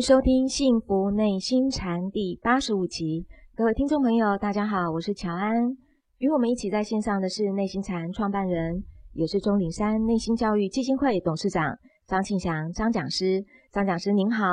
[0.00, 5.76] 收听《幸福内心禅》第八十五集，各位听众朋友，大家好，我是乔安。
[6.16, 8.82] 与我们一起在线上的是内心禅创办人，
[9.12, 13.44] 也是钟岭山内心教育基金会董事长张庆祥张讲师。
[13.72, 14.46] 张讲师您好，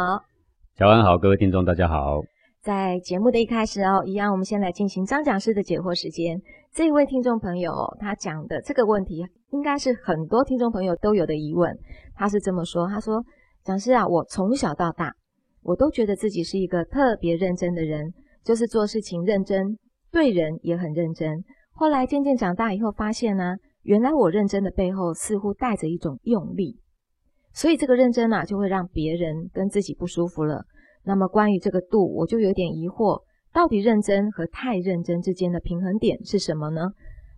[0.76, 2.20] 乔安好，各位听众大家好。
[2.62, 6.42] 在节目的一开始哦，一样我们先来进行张讲师的解惑时间。
[6.74, 7.72] 这一位听众朋友
[8.02, 11.74] 他讲的这个问题，应该是很多听众朋友都有的疑问。
[12.16, 13.24] 他是这么说，他说。
[13.64, 15.14] 讲师啊，我从小到大，
[15.68, 19.78] 我都觉得自己是一个特别认真的人，就是做事情认真，
[20.10, 21.44] 对人也很认真。
[21.74, 26.80] 后来渐渐长大以后，发现呢、原来我认真的背后似乎带着一种用力，
[27.52, 30.64] 所以这个认真啊，就会让别人跟自己不舒服了。
[31.04, 36.92] 那么关于这个度，我就有点疑惑，到底认真和太认真之间的平衡点是什么呢？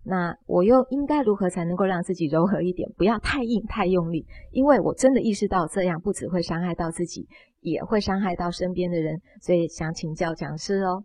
[0.03, 4.25] 那我又应该如何才能够让自己柔和一点，不要太硬太用力？
[4.51, 7.27] 因为我真的意识到这样不只会伤害到自己，
[7.61, 11.03] 也会伤害到身边的人，所以想请教讲师哦。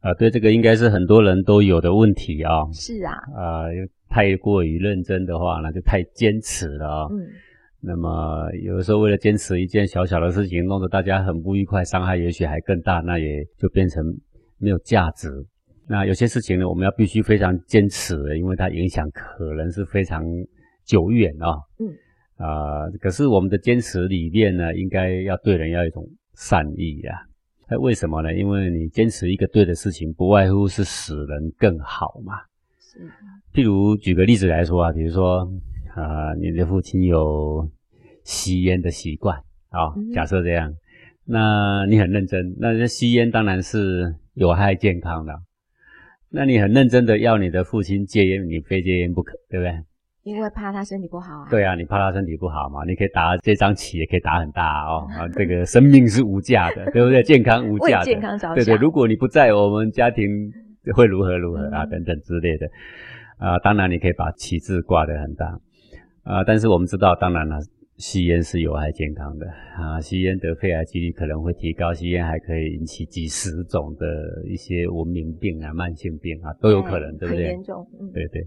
[0.00, 2.68] 啊，对，这个应该是很多人都有的问题啊、哦。
[2.72, 3.12] 是啊。
[3.34, 3.64] 啊，
[4.08, 7.08] 太过于认真的话，那就太坚持了啊、哦。
[7.10, 7.26] 嗯。
[7.80, 14.04] 那么有的时候为了坚持一件小小的事情，弄得大家很不愉快，伤害也许还更大，那也就变成
[14.58, 15.28] 没有价值。
[15.88, 20.22] 那有些事情呢，我们要必须非常坚持，因为它影响可能是非常
[20.84, 21.62] 久远啊、哦。
[21.80, 21.88] 嗯。
[22.36, 27.16] 啊、呃，可是我们的坚持理念呢，应该要对人要有一种善意啊。
[27.70, 28.32] 那为什么呢？
[28.34, 32.34] 因为你坚持一个对的事情，不外乎是使人更好嘛。
[32.78, 33.00] 是。
[33.52, 35.40] 譬如举个例子来说啊，比如说
[35.94, 37.68] 啊、呃，你的父亲有
[38.24, 39.36] 吸烟的习惯
[39.70, 40.72] 啊，假设这样，
[41.24, 45.32] 那你很认真，那这吸烟当然是有害健康的。
[46.30, 49.72] 那你很认真的要你的父亲戒烟，你非戒烟不可，对不对？
[50.24, 51.46] 因为怕他身体不好啊。
[51.48, 52.84] 对啊，你怕他身体不好嘛？
[52.84, 55.06] 你可以打这张旗，也可以打很大哦。
[55.16, 57.22] 啊， 这个生命是无价的，对不对？
[57.22, 58.54] 健康无价健康着想。
[58.54, 60.28] 对对，如果你不在，我们家庭
[60.94, 61.86] 会如何如何啊？
[61.86, 62.68] 等等之类的。
[63.38, 65.46] 啊，当然你可以把旗帜挂得很大。
[66.24, 67.56] 啊，但是我们知道，当然了。
[67.98, 70.00] 吸烟是有害健康的啊！
[70.00, 74.06] 吸烟得肺癌几率可能会提高，吸烟还可以引起几十种的
[74.46, 77.46] 一些文明病啊、慢性病啊，都有可能，对，不对？
[77.48, 78.46] 很严重，嗯，对对。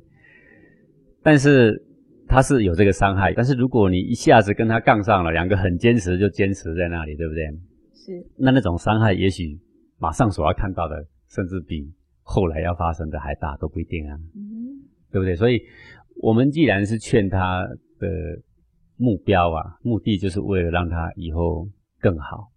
[1.21, 1.83] 但是
[2.29, 7.45] 它是有这个伤害，但是如果你一下子跟他杠上了，两个很坚持就坚持在那里，对不对？
[7.93, 8.25] 是。
[8.37, 9.59] 那那种伤害，也许
[9.97, 11.91] 马上所要看到的，甚至比
[12.21, 14.79] 后来要发生的还大，都不一定啊，嗯，
[15.11, 15.35] 对不对？
[15.35, 15.61] 所以，
[16.21, 17.67] 我们既然是劝他
[17.99, 18.07] 的。
[19.01, 21.67] 目标啊，目的就是为了让他以后
[21.99, 22.51] 更好。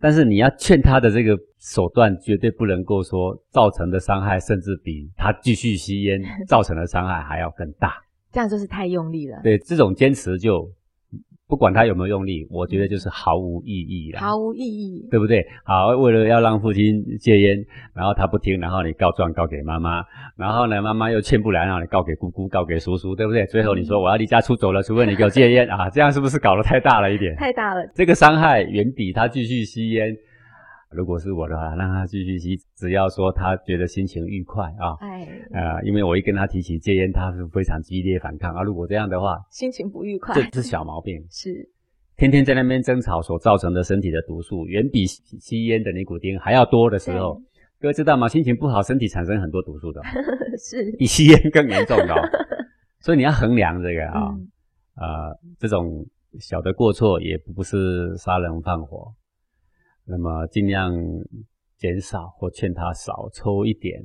[0.00, 7.94] 但是你要劝他的这个手段，绝对不能够说造成的伤害，甚至比他继续吸烟造成的伤害还要更大。
[8.32, 9.40] 这样就是太用力了。
[9.44, 10.68] 对，这种坚持就。
[11.52, 14.20] 不管他有没有用力，我觉得就是毫无意义了。
[14.20, 15.46] 毫无意义，对不对？
[15.64, 20.02] 好，为了要让父亲戒烟，然后他不听，然后你告状告给妈妈，
[20.34, 23.44] 然后呢，妈妈又劝不来，然后你告给姑姑，告给叔叔，对不对？
[23.44, 27.36] 最后你说我要离家出走了，除非你给我戒烟啊，这样是不是搞得太大了一点？
[27.36, 30.16] 太大了，这个伤害远比他继续吸烟。
[30.94, 38.62] 如果是我的话，让他继续吸，只要说他觉得心情愉快啊，哎，呃，因为我一跟他提起戒烟，他是非常激烈反抗啊。
[38.62, 41.68] 如果这样的话，心情不愉快，这是小毛病，是
[42.16, 47.40] 天天在那边争吵所造成的身体的毒素，远比吸烟的尼古丁还要多的时候，
[47.80, 48.28] 各位知道吗？
[48.28, 50.02] 心情不好，身体产生很多毒素的，
[50.58, 52.14] 是比吸烟更严重的，
[53.00, 54.48] 所以你要衡量这个啊，嗯、
[54.96, 56.06] 呃，这种
[56.38, 59.12] 小的过错也不是杀人放火。
[60.04, 60.92] 那么尽量
[61.78, 64.02] 减少或劝他少抽一点，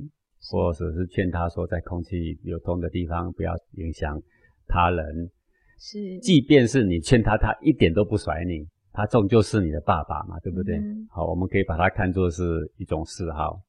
[0.50, 4.20] 或者是劝他说在空气流通的地方不要影响
[4.66, 5.30] 他人。
[5.78, 10.76] 是，即便是你劝他，他一点都不甩你，他终究是你的爸爸嘛，对不对？
[10.76, 13.60] 嗯、好，我们可以把它看作是一种嗜好。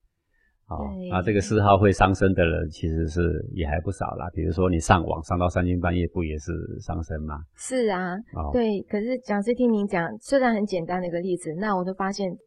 [0.69, 4.30] 好，那这个嗜好会伤身的人，其实是也还不少啦。
[4.36, 7.42] 比如说你上网上到三更半夜，不也是伤身吗？
[7.56, 8.80] 是啊，哦、对。
[8.83, 12.38] 可是讲师听您讲，虽然很简单的一个例子，那我就发现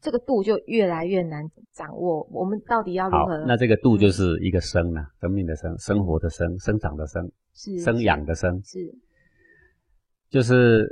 [0.00, 2.22] 这个度就越来越难掌握。
[2.30, 3.44] 我们到底要如何？
[3.48, 8.78] 那这个度就是一个生啊，生命的生，生活的生，生长的生，是生养的生，是，
[10.30, 10.88] 就是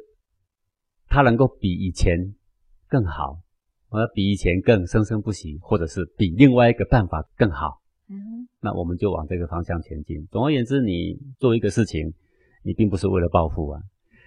[1.06, 2.34] 它能够比以前
[2.88, 3.38] 更好。
[3.90, 10.24] 我要比以前更生生不息，或者是比另外一个办法更好，嗯，那我们就往这个方向前进。
[10.30, 12.12] 总而言之，你做一个事情，
[12.62, 13.80] 你并不是为了暴富啊，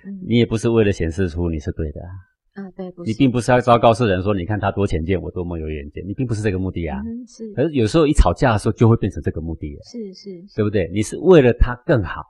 [0.05, 7.51] 嗯，你也不是为了显示出你是对的啊，啊，对，不是，你并不是要昭告世人说，你看他多浅见，我多么有远见，你并不是这个目的啊，嗯，是。
[7.53, 10.89] 可是有时候一吵架的时候，就会变成这个目的，是是，是，对不对？
[10.93, 11.17] 你是。
[11.19, 12.21] 为了他更好，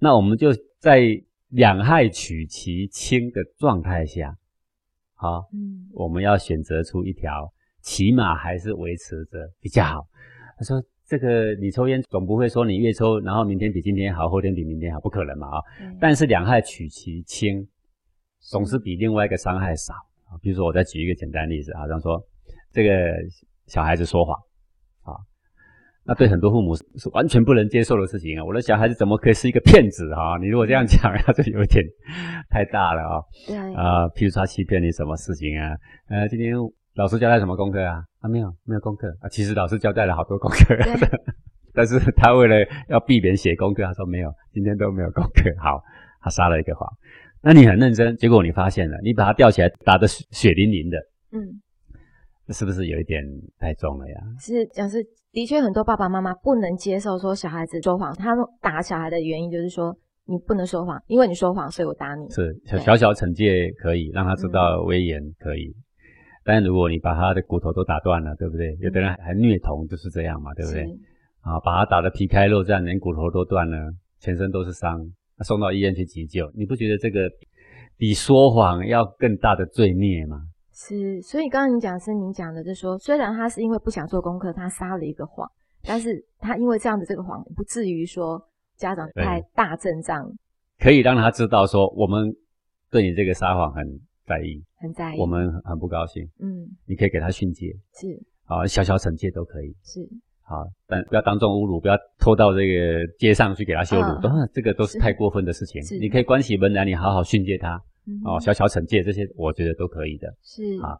[0.00, 0.48] 那我们就
[0.80, 1.00] 在
[1.48, 4.36] 两害取其轻的状态下，
[5.20, 7.46] 好，嗯，我们要选择出一条，
[7.82, 10.06] 起码还是维持着比较好。
[10.56, 15.60] 他说：“这个你抽烟总不会说你越抽，然后明天比今天好，后天比明天好，不可能嘛啊！
[15.82, 17.68] 嗯、但是两害取其轻，
[18.40, 19.92] 总是比另外一个伤害少。
[20.40, 22.18] 比如说，我再举一个简单例子啊，好像说
[22.72, 22.90] 这个
[23.66, 24.34] 小孩子说谎。”
[26.04, 28.44] 那对很多父母是是完全不能接受的事情啊！
[28.44, 30.36] 我的小孩子怎么可以是一个骗子啊？
[30.40, 31.84] 你如果这样讲， 那就有点
[32.48, 33.22] 太大了啊！
[33.46, 35.76] 对啊，譬如说他欺骗你什么事情啊？
[36.08, 36.54] 呃，今天
[36.94, 38.02] 老师交代什么功课啊？
[38.20, 39.28] 啊，没有，没有功课啊。
[39.28, 40.74] 其实老师交代了好多功课，
[41.72, 42.56] 但是他为了
[42.88, 45.54] 要避免写功课，他说没有，今天都没有功课。
[45.62, 45.82] 好，
[46.22, 46.88] 他撒了一个谎。
[47.42, 50.98] 那你很认真，结果你发现了，你把他吊起来打得血淋淋的，
[51.32, 51.60] 嗯，
[52.52, 53.22] 是不是有一点
[53.58, 54.16] 太重了呀？
[54.38, 55.04] 是，讲是。
[55.32, 58.12] 的确，很多爸爸妈妈不能接受说小孩子说谎。
[58.16, 62.28] 他们打小孩的原因就是说，你不能说谎，因为你说谎，所以我打你。
[62.30, 65.78] 是小小惩戒可以让他知道威严可以，嗯、
[66.42, 68.76] 但如果你把他的骨头都打断了，对不对？
[68.80, 70.82] 有的人还虐童，就是这样嘛，对不对？
[71.42, 75.00] 啊，把他打得皮开肉绽，连骨头都断了，全身都是伤，
[75.44, 77.30] 送到医院去急救，你不觉得这个
[77.96, 80.42] 比说谎要更大的罪孽吗？
[80.82, 85.46] 是，所以刚刚你讲是您讲的，就是说，虽然他是因为不想做功课，他撒了一个谎，
[85.82, 88.42] 但是他因为这样的这个谎，不至于说
[88.76, 90.26] 家长太大阵仗，
[90.78, 92.34] 可以让他知道说，我们
[92.90, 93.86] 对你这个撒谎很
[94.26, 100.00] 在意，很在意，我们很不高兴，嗯，你可以给他训诫，是，啊，小小惩戒都可以，是，
[100.40, 104.08] 好，但不要当众侮辱，不要拖到这个街上去给他羞辱，
[104.54, 107.78] 这个都是太过分的事情，是你可以关起门来，你好好训诫他。
[108.24, 110.28] 哦，小小惩戒这些，我觉得都可以的。
[110.42, 110.96] 是啊，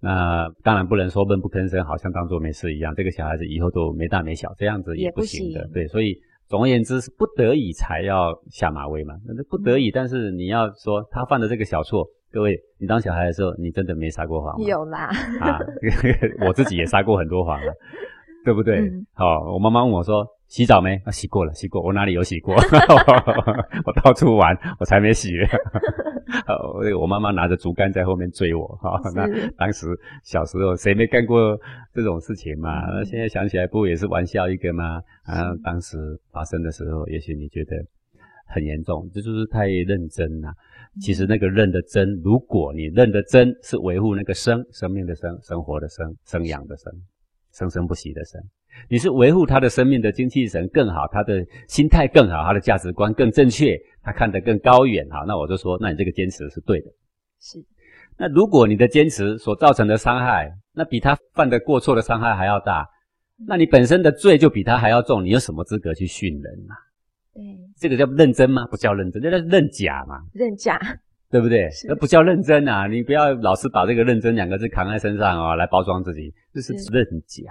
[0.00, 2.94] 那当然不能说闷不吭声，好像当做没事一样。
[2.94, 5.60] 这个小孩子以后都没大没小，这样子也不行的。
[5.64, 6.16] 行对，所以
[6.48, 9.14] 总而言之是不得已才要下马威嘛。
[9.26, 14.66] 那不得已，嗯、但是你要说他犯的这个小错，各位，你当小孩的时候，你真的没撒过谎吗？
[14.66, 15.10] 有啦。
[15.40, 15.58] 啊，
[16.46, 17.72] 我自己也撒过很多谎了，
[18.44, 18.80] 对不对？
[18.80, 20.26] 嗯、好，我妈妈问我说。
[20.54, 20.94] 洗澡没？
[21.04, 21.82] 啊，洗过了，洗过。
[21.82, 22.54] 我哪里有洗过？
[23.84, 25.32] 我到处玩，我才没洗。
[26.46, 28.64] 我我妈妈拿着竹竿在后面追我。
[28.80, 29.88] 哈，那当时
[30.22, 31.58] 小时候谁没干过
[31.92, 32.86] 这种事情嘛？
[32.86, 35.02] 那现在想起来，不也是玩笑一个吗？
[35.24, 35.98] 啊，当时
[36.30, 37.74] 发生的时候，也许你觉得
[38.46, 40.52] 很严重，这就是太认真了。
[41.00, 46.92] 其实那个认的真，如果你认的真是维护那个生生命的生，生活的生，生养的生，
[47.52, 48.40] 生生不息的生。
[48.88, 55.06] 你是维护他的生命的精气神更好，他的心态更好，他的价值观更正确，他看得更高远。
[55.10, 56.86] 好，那我就说，那你这个坚持是对的。
[57.40, 57.58] 是。
[58.16, 62.86] 那如果你的坚持所造成的伤害，那比他犯的过错的伤害还要大，
[63.46, 66.74] 那你本身的罪就比他还要重，你有什么资格去训人嘛？
[67.32, 67.42] 对。
[67.76, 68.66] 这个叫认真吗？
[68.66, 70.20] 不叫认真，这叫认假嘛。
[70.32, 70.78] 认假。
[71.30, 71.68] 对不对？
[71.88, 72.86] 那不叫认真啊！
[72.86, 77.50] 你不要老是把这个认真两个字扛在身上啊，来包装自己，这是认假。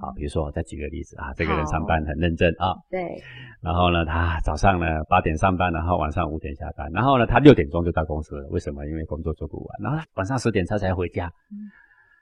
[0.00, 3.20] 好，比如说我再举个例子啊，这个人上班很认真啊，对，
[3.60, 8.86] 然后呢，他早上呢八点上班，然后晚上五点下班，然后呢，他六点钟就到公司了，为什么？
[8.86, 11.66] 因为工作做不完，然后晚上十点他才回家，嗯，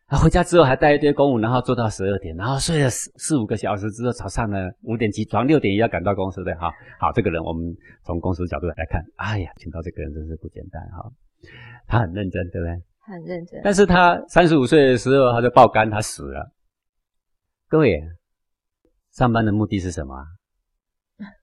[0.08, 11.10] 他回家之后还带一堆公务，然后做到十二点，然后睡了四四五个小时之后，早上呢五点起床，六点也要赶到公司的，哈，好，这个人我们从公司角度来看，哎呀，请到这个人真是不简单哈，
[11.86, 12.72] 他很认真，对不对？
[13.02, 16.50] 很认真，但是他三十五岁的时候他就爆肝，他死了。
[17.70, 18.02] 各位，
[19.12, 20.24] 上班的目的是什么啊？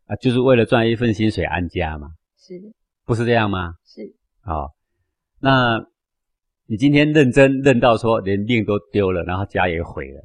[0.07, 2.09] 啊，就是为了赚一份薪水安家嘛。
[2.37, 2.61] 是，
[3.05, 3.75] 不是这样吗？
[3.85, 4.13] 是。
[4.41, 4.73] 好，
[5.39, 5.79] 那
[6.65, 10.21] 你今天认真认到说连命都丢了，然后家也毁了，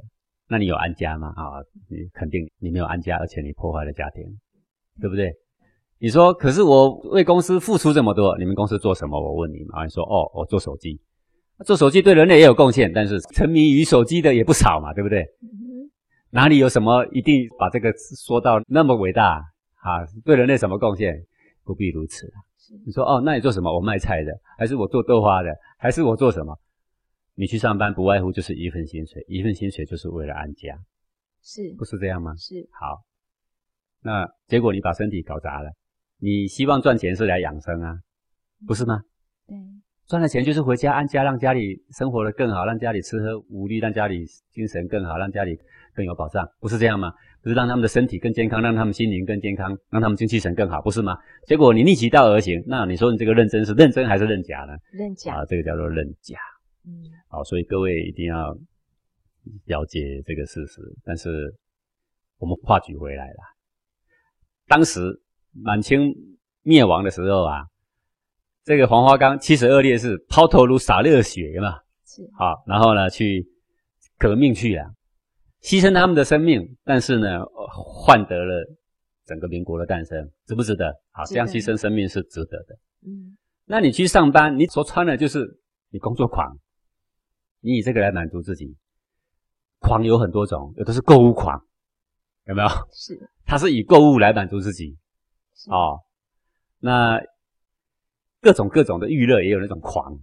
[0.49, 1.29] 那你有安家吗？
[1.37, 4.25] 啊，你肯定你没有安家，而且你破坏了家庭，
[5.01, 5.33] 对不对？
[6.01, 9.21] 你说，可是我为公司付出这么多，你们公司做什么？
[9.21, 9.85] 我问你嘛。
[9.85, 11.01] 你说，哦，我做手机，
[11.65, 15.25] 做手机对人类也有贡献，但是沉迷于手机的也不少嘛，对不对？
[16.35, 19.35] 哪里有什么一定把这个说到那么伟大
[19.83, 20.01] 啊？
[20.25, 21.15] 对人类什么贡献？
[21.63, 22.27] 不必如此。
[22.87, 23.71] 你说哦，那你做什么？
[23.71, 26.59] 我卖菜的，还是我做豆花的，还是我做什么？
[27.35, 30.75] 你去上班不外乎就是一份薪水，一份薪水就是为了安家，
[31.43, 32.35] 是不是这样吗？
[32.37, 32.67] 是。
[32.73, 33.03] 好，
[34.01, 35.71] 那结果你把身体搞砸了，
[36.19, 37.99] 你希望赚钱是来养生啊，
[38.67, 39.03] 不是吗？
[39.47, 39.55] 对。
[40.07, 45.59] 赚了钱就是回家安家，让家里生活得更好，让家里吃喝无虑，让家里精神更好，让家里。
[45.95, 47.13] 更有保障，不是这样吗？
[47.43, 51.19] 不是让他们的身体更健康，让他们心灵更健康，让他们精气神更好，不是吗？
[51.47, 54.75] 结果你逆其道而行，那你说你这个认真是认真还是认假呢？
[54.93, 56.39] 认假啊，这个叫做认假。
[56.87, 58.57] 嗯，好，所以各位一定要
[59.67, 60.81] 了解这个事实。
[61.05, 61.53] 但是
[62.39, 63.39] 我们话举回来了，
[64.69, 65.01] 当时
[65.53, 66.15] 满清
[66.63, 67.65] 灭亡的时候啊，
[68.65, 71.75] 这个黄花岗七十二烈士抛头颅洒热血嘛，
[72.07, 73.45] 是好，然后呢去
[74.17, 74.85] 革命去了，
[75.63, 78.65] 牺牲他们的生命，但是呢换得了
[79.25, 80.93] 整个民国的诞生，值不值得？
[81.13, 82.77] 好，这样牺牲生命是值得的。
[83.07, 86.59] 嗯，那你去上班，你所穿的就是你工作狂，
[87.61, 88.77] 你以这个来满足自己，
[89.79, 91.65] 狂有很多种，有的是购物狂，
[92.47, 92.69] 有没有？
[92.93, 94.97] 是，他是以购物来满足自己，
[95.69, 96.01] 哦，
[96.81, 97.21] 那
[98.41, 100.19] 各种各种的娱乐也有那种狂，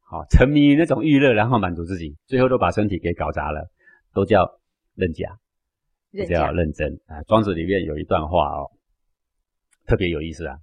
[0.00, 3.70] 好、哦，沉迷于那种娱乐，然后满足自己，最后都把身体给搞砸了，
[4.16, 4.58] 都叫
[4.94, 5.38] 认假，
[6.10, 7.22] 认叫认真啊。
[7.24, 8.70] 庄子里面有一段话哦，
[9.86, 10.56] 特别有意思啊。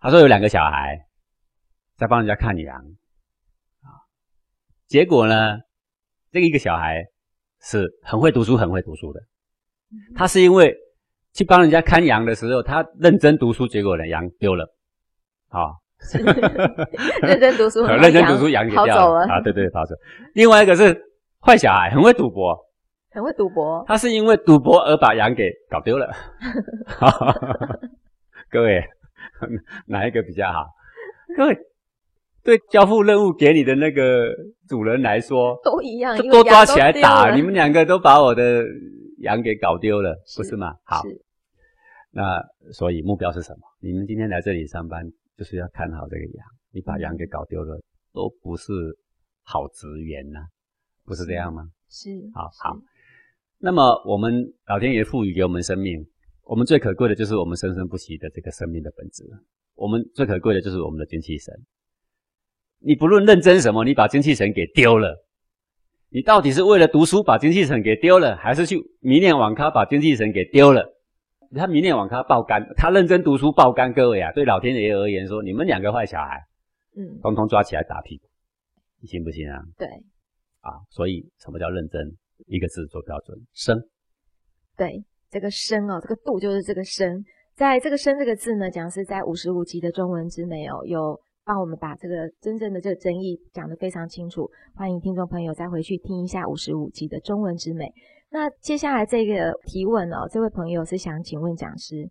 [0.00, 1.06] 他说有两个小孩
[1.94, 2.76] 在帮人家看羊
[3.82, 4.02] 啊，
[4.88, 5.60] 结果呢，
[6.32, 7.06] 这个一个小孩
[7.60, 9.20] 是很会读书，很会读书的。
[10.16, 10.76] 他是因为
[11.32, 14.74] 去帮人家看羊的时候，他认真读书，结果呢，羊丢了。
[15.48, 15.78] 啊，
[17.22, 19.40] 认真读书， 认真读书，羊给掉了啊！
[19.42, 19.94] 对对，跑走。
[20.34, 20.92] 另外一个是
[21.46, 22.58] 坏小孩，很会赌博，
[23.10, 23.84] 很会赌博。
[23.86, 26.12] 他是因为赌博而把羊给搞丢了。
[28.50, 28.82] 各位。
[29.86, 30.64] 哪一个比较好？
[31.36, 31.58] 各位，
[32.42, 34.34] 对交付任务给你的那个
[34.66, 37.34] 主人来说，都一样，都抓起来打。
[37.34, 38.64] 你们两个都把我的
[39.18, 40.74] 羊给搞丢了，是不是吗？
[40.84, 41.02] 好，
[42.12, 43.60] 那所以目标是什么？
[43.80, 45.04] 你们今天来这里上班，
[45.36, 46.46] 就是要看好这个羊。
[46.72, 47.78] 你把羊给搞丢了，
[48.14, 48.72] 都不是
[49.42, 50.40] 好职员呐，
[51.06, 51.68] 不是这样吗？
[51.88, 52.76] 是，好好。
[53.58, 56.04] 那么我们老天爷赋予给我们生命。
[56.42, 59.24] 我们最可贵的就是我们生生不息的这个生命的本质。
[59.74, 61.52] 我们最可贵的就是我们的精气神。
[62.78, 65.26] 你不论认真什么，你把精气神给丢了，
[66.08, 70.94] 你到底是为了读书把精气神给丢了，还是去迷恋网咖把精气神给丢了？
[71.54, 73.92] 他迷恋网咖爆肝，他认真读书爆肝。
[73.92, 76.44] 各位啊，对老天爷而言说，你们两个坏小孩，
[76.96, 78.26] 嗯，通通抓起来打屁股，
[79.00, 79.62] 你信不信啊？
[79.78, 79.88] 对，
[80.66, 82.02] 啊，所以什么叫认真？
[82.46, 83.78] 一个字做标准，生。
[84.76, 85.04] 对。
[85.28, 87.22] 这个生哦，这个度就是这个生，
[87.56, 94.48] 在这个生这个字呢，讲是在五十五集的中文之美哦，有帮我们把这个真正的这个争议讲得非常清楚。
[94.76, 97.92] 欢迎听众朋友再回去听一下五十五集的中文之美。
[98.30, 102.08] 那接下来这个提问哦，这位朋友是想请问讲师，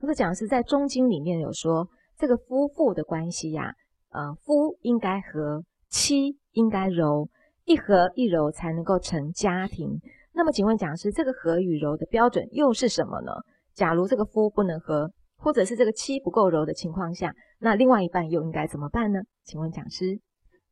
[0.00, 3.72] 他说讲师在中经里面有说，这个夫妇的关系呀、
[4.10, 7.28] 呃，夫应该和，妻应该柔，
[7.66, 10.00] 一和一柔才能够成家庭。
[10.32, 13.32] 那么，请问讲师，这个和与柔的标准又是什么呢？
[13.74, 19.20] 假如这个夫不能和，或者是这个妻不够柔的情况下，那另外一半又应该怎么办呢？
[19.44, 20.18] 请问讲师。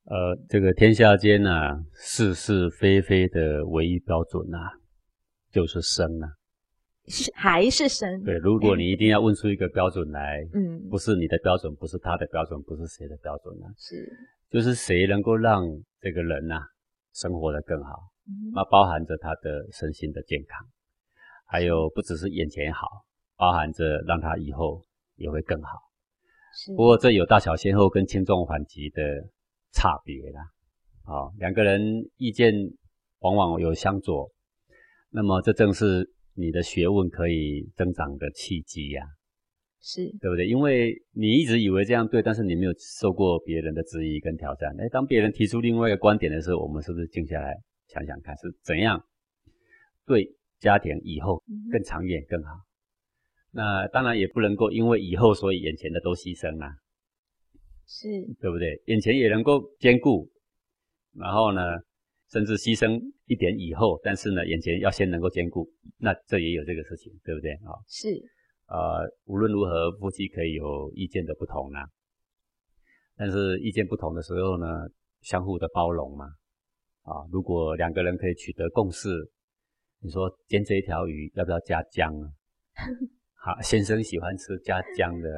[0.04, 4.70] 呃，这个天下间呢、啊，是是非非的唯一标准呐、啊，
[5.50, 6.28] 就是生啊，
[7.08, 8.22] 是还是生？
[8.22, 13.72] 对，如果你一定要问出一个标准来，嗯，不是你的标准，不是他的标准，不是谁的标准呢、啊？
[13.78, 14.06] 是，
[14.50, 15.64] 就是谁能够让
[16.02, 16.62] 这个人呐、啊，
[17.14, 18.11] 生活的更好。
[18.52, 20.66] 那包含着他的身心的健康，
[21.47, 22.87] 还有不只是眼前好，
[23.37, 24.83] 包含着让他以后
[25.16, 25.71] 也会更好。
[26.76, 29.02] 不过这有大小先后跟轻重缓急的
[29.73, 30.40] 差别啦。
[31.04, 31.83] 啊，两个人
[32.16, 32.54] 意见
[33.18, 34.30] 往往有相左，
[35.11, 39.06] 那么这正是你的学问可以增长的契机呀。
[39.87, 40.49] 是，对不对？
[40.49, 44.75] 因为你一直以为这样对，但是你没有受过别人的质疑跟挑战。
[44.81, 47.55] 哎，当别人提出另外一个观点的时候，我们是不是静下来？
[47.88, 49.05] 想想看是怎样
[50.07, 52.53] 对家庭以后更长远更好。
[53.53, 56.73] 那当然也不能够因为以后所以眼前的都牺牲啊，
[57.87, 58.09] 是
[58.41, 58.83] 对不对？
[58.87, 60.31] 眼前也能够兼顾，
[61.14, 61.61] 然后呢，
[62.31, 67.76] 甚至牺牲一点以后，但是呢，眼前要先能够兼顾，那这也有这个事情，对不对啊？
[67.87, 68.09] 是
[68.66, 71.85] 呃，无论如何，夫妻可以有意见的不同啊，
[73.16, 74.66] 但是意见不同的时候呢，
[75.21, 76.26] 相互的包容嘛。
[77.02, 79.09] 啊，如果两个人可以取得共识，
[80.00, 82.25] 你说煎这一条鱼要不要加姜啊？
[83.37, 85.28] 好，先生喜欢吃加姜的，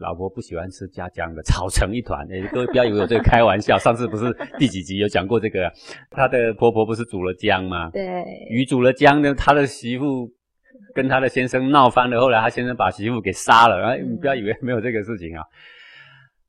[0.00, 2.26] 老婆不喜欢吃加姜的，吵成一团。
[2.28, 3.78] 哎，各位不要以为我这个开玩笑。
[3.78, 4.24] 上次不是
[4.58, 5.72] 第几集有讲过这个，
[6.10, 7.88] 她的婆婆不是煮了姜吗？
[7.90, 10.28] 对，鱼煮了姜呢，她的媳妇
[10.94, 13.82] 跟她的先生闹翻了，后来她先生把媳妇给杀了。
[13.84, 15.42] 哎，你不要以为没有这个事情啊。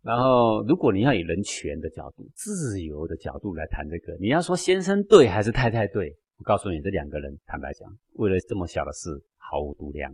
[0.02, 6.16] 然后，如果你要以人权的角度、自由的角度来谈这个，你要说先生对还是太太对？
[6.38, 10.12] 我告诉你，这两个人坦白讲，为了这么小的事，毫无度量。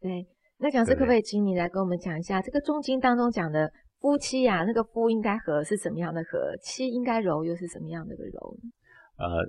[0.00, 0.24] 对，
[0.58, 8.70] 那讲师可不可以请你来跟我们讲一下，这个中经当中讲的夫妻呀、啊，那个夫应该和是什么样的和，妻应该柔又是什么样的个柔呢？
[9.16, 9.42] 呃，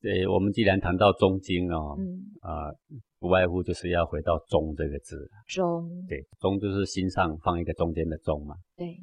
[0.00, 2.76] 对，我们既然谈到中经哦，嗯，呃，
[3.20, 5.30] 不外乎就是要回到中这个字。
[5.46, 8.56] 中，对，中就是心上放一个中间的中嘛。
[8.76, 8.96] 对。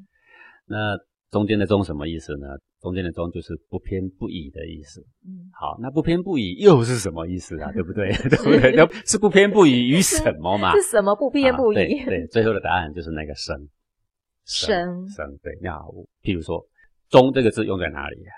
[0.65, 0.97] 那
[1.29, 2.47] 中间的中什么意思呢？
[2.81, 5.01] 中间的中就是不偏不倚的意思。
[5.23, 5.49] 嗯。
[5.53, 7.71] 好，那不偏不倚又是什么意思啊？
[7.71, 8.11] 对不对？
[8.27, 8.75] 对不对？
[8.75, 10.73] 那是不偏不倚于什么嘛？
[10.73, 11.75] 是什么不偏不倚？
[11.75, 13.55] 对对，最后的答案就是那个生。
[14.45, 15.55] 生生对。
[15.61, 15.77] 那
[16.23, 16.65] 譬如说，
[17.09, 18.33] 中这个字用在哪里啊？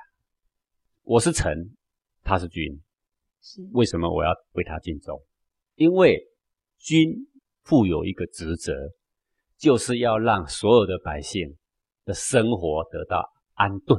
[1.03, 1.55] 我是臣，
[2.21, 2.79] 他是君。
[3.41, 3.62] 是。
[3.71, 5.17] 为什么我要为他尽忠？
[5.79, 6.27] 因为
[6.77, 7.09] 君
[7.63, 8.74] 负有一个职责，
[9.57, 11.55] 就是要让所有的百姓
[12.03, 13.98] 的生活得到安顿。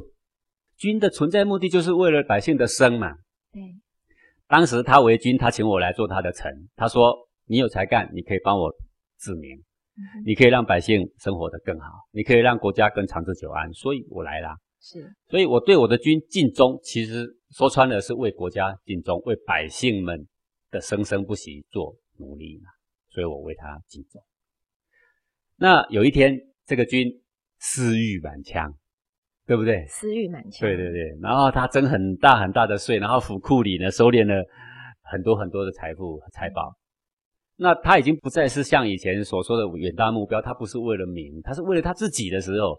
[0.77, 3.11] 君的存在目的就是为了百姓的生嘛。
[3.51, 3.63] 对。
[4.47, 6.51] 当时他为君，他请我来做他的臣。
[6.75, 7.17] 他说
[7.49, 8.71] ：“你有才干，你可以帮我
[9.17, 14.55] 治民，嗯、你可以让百姓生活得更好，你可以让国家更长治久安。”所以我来啦。
[14.79, 15.11] 是。
[15.29, 20.27] 所以我对我的君尽忠，其实说穿了是为国家尽忠，为百姓们。
[20.71, 22.69] 的生生不息做努力嘛，
[23.09, 24.23] 所以我为他尽忠。
[25.57, 26.35] 那有一天，
[26.65, 27.07] 这个君
[27.59, 28.73] 私欲满腔，
[29.45, 29.85] 对不对？
[29.87, 30.67] 私欲满腔。
[30.67, 31.15] 对对对。
[31.21, 34.43] 然后他征很大很大的税，然后府库里呢收敛了
[35.03, 36.75] 很多很多的财富和财宝。
[37.57, 42.75] 那他已经不再是像以前所说的远大目标，他不是为了民，他是为了他自己的时候。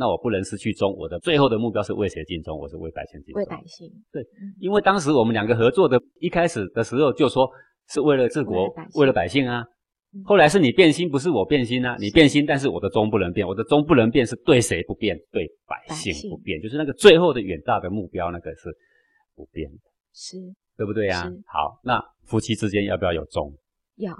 [0.00, 2.58] 那我不能失去忠，我的最后的目标是为谁尽忠？
[2.58, 3.42] 我是为百姓尽忠。
[3.42, 3.86] 为百姓。
[4.10, 4.24] 对，
[4.58, 7.46] 因为当时我们两个合作的，一开始的时候就说
[7.90, 9.62] 是为了治国，为了百姓，啊。
[10.24, 11.96] 后来是你变心，不是我变心啊。
[12.00, 15.14] 你变心，但是我的忠不能变，我的忠不能变是对谁不变？
[15.30, 18.74] 对百姓不变，就是那个最后的远大的目标，那个是
[19.36, 19.78] 不变的。
[20.14, 20.38] 是，
[20.78, 21.30] 对不对呀？
[21.46, 23.54] 好，那夫妻之间要不要有忠？
[23.96, 24.12] 要。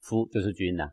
[0.00, 0.90] 夫就是君呐，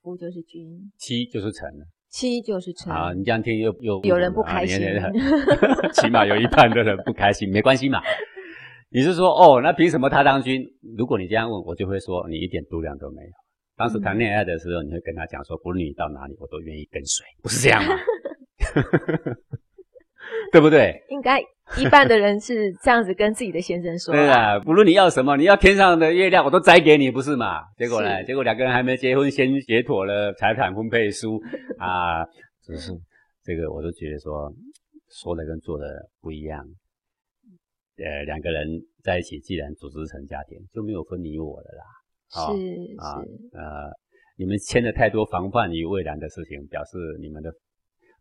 [0.00, 1.70] 夫就是君，妻就是臣。
[2.14, 3.12] 妻就是成啊！
[3.12, 5.10] 你这样听又又有人不开心，啊、
[5.94, 8.00] 起码有一半的人不开心，没关系嘛。
[8.88, 10.64] 你是说哦，那凭什么他当君？
[10.96, 13.30] 如果你这样问，我就会说你一点度量都没有。
[13.76, 17.96] 当时谈恋爱的时候，你会跟他讲说，不论你到哪里，我都愿意跟随，不是这样吗？
[20.54, 21.02] 对不对？
[21.08, 21.40] 应该
[21.76, 24.14] 一半的人是这样子跟自己的先生说。
[24.14, 27.60] 对啊，不论你要什么，你要天上的月亮，我都摘给你，不是嘛？
[27.76, 28.22] 结果呢？
[28.22, 31.42] 结果两个人还没结婚，先写妥了财产分配书
[31.76, 32.24] 啊，
[32.62, 32.92] 只是
[33.42, 34.48] 这个，我都觉得说
[35.10, 36.64] 说的跟做的不一样。
[37.96, 38.68] 呃，两个人
[39.02, 41.84] 在一起，既然组织成家庭，就没有分你我的啦。
[42.30, 43.18] 是、哦、是啊，
[43.60, 43.90] 呃，
[44.38, 47.52] 你们签了太多防范于未然的事情，表示你们的。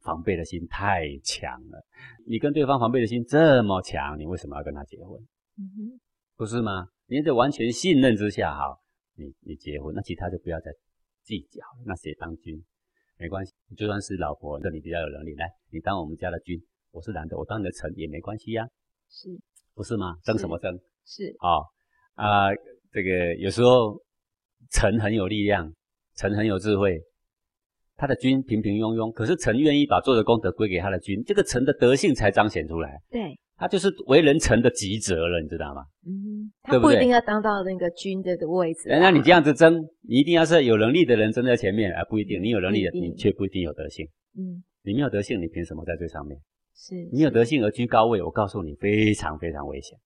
[0.03, 1.83] 防备的心太强了，
[2.27, 5.19] 你跟对方防备的心这么强，你为什么要跟他结婚？
[5.57, 5.99] 嗯哼，
[6.35, 6.87] 不是吗？
[7.07, 8.77] 你在完全信任之下，哈，
[9.15, 10.71] 你你结婚，那其他就不要再
[11.23, 11.61] 计较。
[11.85, 12.63] 那谁当君？
[13.17, 16.61] 没关系，就算是老婆，那你比较有能力，来，你当我们家的君，
[16.91, 18.67] 我是男的，我当你的臣也没关系呀。
[19.09, 19.29] 是，
[19.73, 20.17] 不是吗？
[20.23, 20.77] 争什么争？
[21.05, 21.59] 是啊
[22.15, 22.55] 啊、呃，
[22.91, 24.01] 这个有时候
[24.71, 25.73] 臣很有力量，
[26.15, 27.01] 臣很有智慧。
[27.95, 32.99] 他的君平平庸庸，可是臣愿意把做的功德归给他的君，这个臣的德性才彰显出来。
[33.09, 35.83] 对，他就是为人臣的极责了，你知道吗？
[36.05, 38.89] 嗯，他不一定要当到那个君的的位置。
[38.89, 42.41] 那你这样子争，你一定要是有能力的人争在前面，而不一定。
[42.41, 44.07] 你有能力的，你却不一定有德性。
[44.37, 46.39] 嗯，你没有德性，你凭什么在最上面？
[46.75, 49.97] 是，你有德性而居高位，我告诉你，非常非常危险。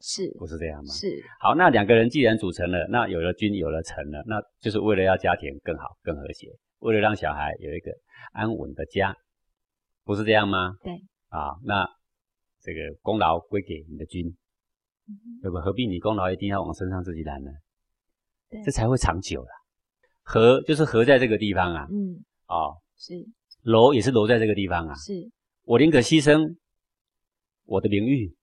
[0.00, 0.92] 是，不是这样吗？
[0.92, 1.06] 是。
[1.38, 6.48] 好，那两个人既然组成了，那有了君，有了臣了，那就是为了要家庭更好、更和谐。
[6.82, 7.92] 为了让小孩有一个
[8.32, 9.16] 安稳的家，
[10.04, 10.74] 不是这样吗？
[10.82, 10.92] 对。
[11.28, 11.88] 啊，那
[12.60, 14.26] 这个功劳归给你的君，
[15.08, 15.58] 嗯、对不？
[15.58, 17.50] 何必你功劳一定要往身上自己揽呢？
[18.50, 19.48] 对，这才会长久了。
[20.24, 21.86] 和就是和在这个地方啊。
[21.88, 22.24] 嗯。
[22.48, 23.14] 哦，是。
[23.62, 24.94] 柔也是柔在这个地方啊。
[24.96, 25.30] 是。
[25.62, 26.56] 我宁可牺牲
[27.64, 28.34] 我的名誉，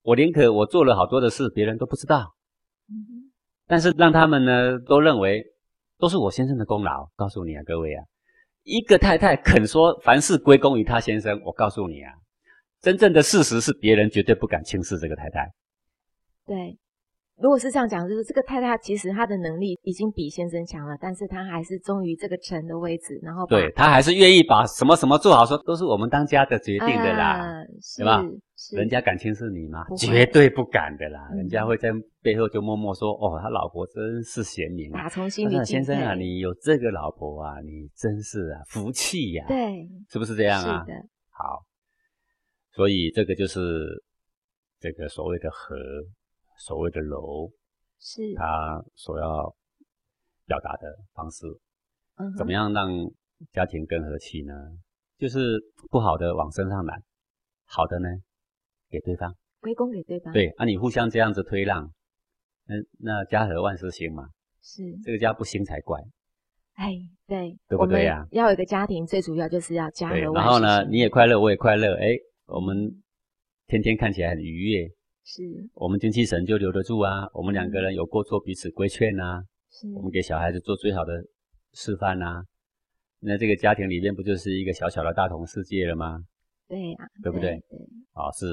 [0.00, 2.34] 我宁可我做了好多的事，别人都不知道。
[2.88, 3.30] 嗯。
[3.66, 5.44] 但是让他们呢都认为。
[6.04, 8.04] 都是我先生的功劳，告诉你啊，各位啊，
[8.62, 12.12] 一个太太肯说凡事归功于她先生，我告诉你啊，
[12.82, 15.50] 真正的事实是别人绝对不敢轻视这个太太。
[16.44, 16.76] 对。
[17.36, 27.64] 如果是这样讲，就是这个太太其实她的能力已经比先生强了，但是她还是忠于这个臣的位置，然后对她还是愿意把什么什么做好，说都是我们当家的决定的啦，啊、
[27.98, 28.22] 对吧？
[28.72, 29.84] 人家敢轻视你吗？
[29.98, 31.90] 绝对不敢的啦，嗯、人家会在
[32.22, 40.84] 背后就默默说：“哦，他老婆真是贤明啊。”打从心里，先生啊，你有这个老婆啊，你真是啊福气呀、啊，对，是不是这样啊？
[40.86, 40.98] 是的。
[41.30, 41.64] 好，
[42.74, 43.60] 所以这个就是
[44.78, 45.74] 这个所谓的和。
[46.58, 47.50] 所谓的柔，
[47.98, 49.54] 是他所要
[50.46, 51.46] 表达的方式。
[52.16, 52.88] 嗯，怎么样让
[53.52, 54.52] 家庭更和气呢？
[55.16, 57.02] 就是不好的往身上揽，
[57.66, 58.08] 好的呢
[58.90, 60.32] 给对方，归功给对方。
[60.32, 61.90] 对，啊，你互相这样子推让，
[62.66, 64.28] 那那家和万事兴嘛，
[64.60, 66.00] 是这个家不兴才怪。
[66.74, 66.92] 哎，
[67.26, 68.26] 对，对不对呀？
[68.32, 70.32] 要有一个家庭，最主要就是要家和万事兴。
[70.34, 73.02] 然后呢，你也快乐，我也快乐，哎，我们
[73.66, 74.90] 天天看起来很愉悦，
[75.24, 75.42] 是
[75.74, 77.26] 我们精气神就留得住啊。
[77.32, 81.12] 我们两个人有过错，彼此规劝啊，是我们给小孩子做最好的
[81.72, 82.44] 示范啊。
[83.20, 86.18] 那这个家庭里面不就是一个小小的大同世界了吗？
[86.68, 87.50] 对呀、啊，对不对？
[87.70, 87.78] 对，
[88.12, 88.46] 啊，是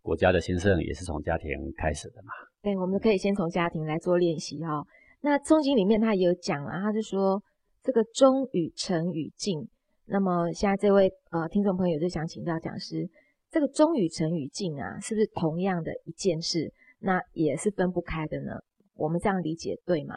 [0.00, 2.32] 国家的兴盛也是从家庭开始的嘛。
[2.62, 4.86] 对，我们可以先从家庭来做练习哈、哦。
[5.20, 7.42] 那《中经》里面他也有讲啊，他就说
[7.82, 9.68] 这个忠与诚与敬。
[10.06, 13.08] 那么现在这位呃听众朋友就想请教讲师，
[13.54, 16.72] 这个忠与诚与敬啊，是不是同样的一件事？
[16.98, 18.58] 那也是分不开的呢？
[18.94, 20.16] 我们这样理解对吗？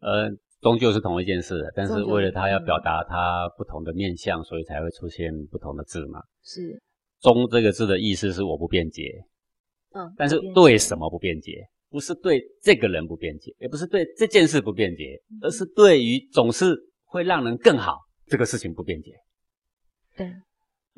[0.00, 0.30] 呃。
[0.60, 6.20] 终究是同一件事，但是为了他要表达他不同的面相，所以才会出现不同的字嘛。
[6.42, 6.78] 是
[7.22, 9.24] “忠”这个字的意思是我不辩解，
[9.94, 11.66] 嗯，但是对什么不辩解？
[11.88, 19.12] 不是对这个人不辩解，也不是对这件事不辩解，而是对于总是会让人更好这个事情不辩解。
[20.14, 20.30] 对，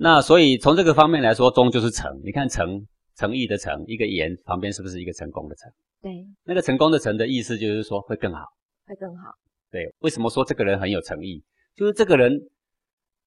[0.02, 2.20] 那所以从这个方面来说，“忠”就是诚。
[2.24, 2.84] 你看“诚”，
[3.16, 5.70] 诚意的“诚”，一个言旁边是不是一个成功的“成”？
[6.02, 8.44] 对，那个成功的“成”的意思就是说会更好，
[8.84, 9.32] 会更好。
[9.70, 11.40] 对，为什么说这个人很有诚意？
[11.76, 12.32] 就是这个人，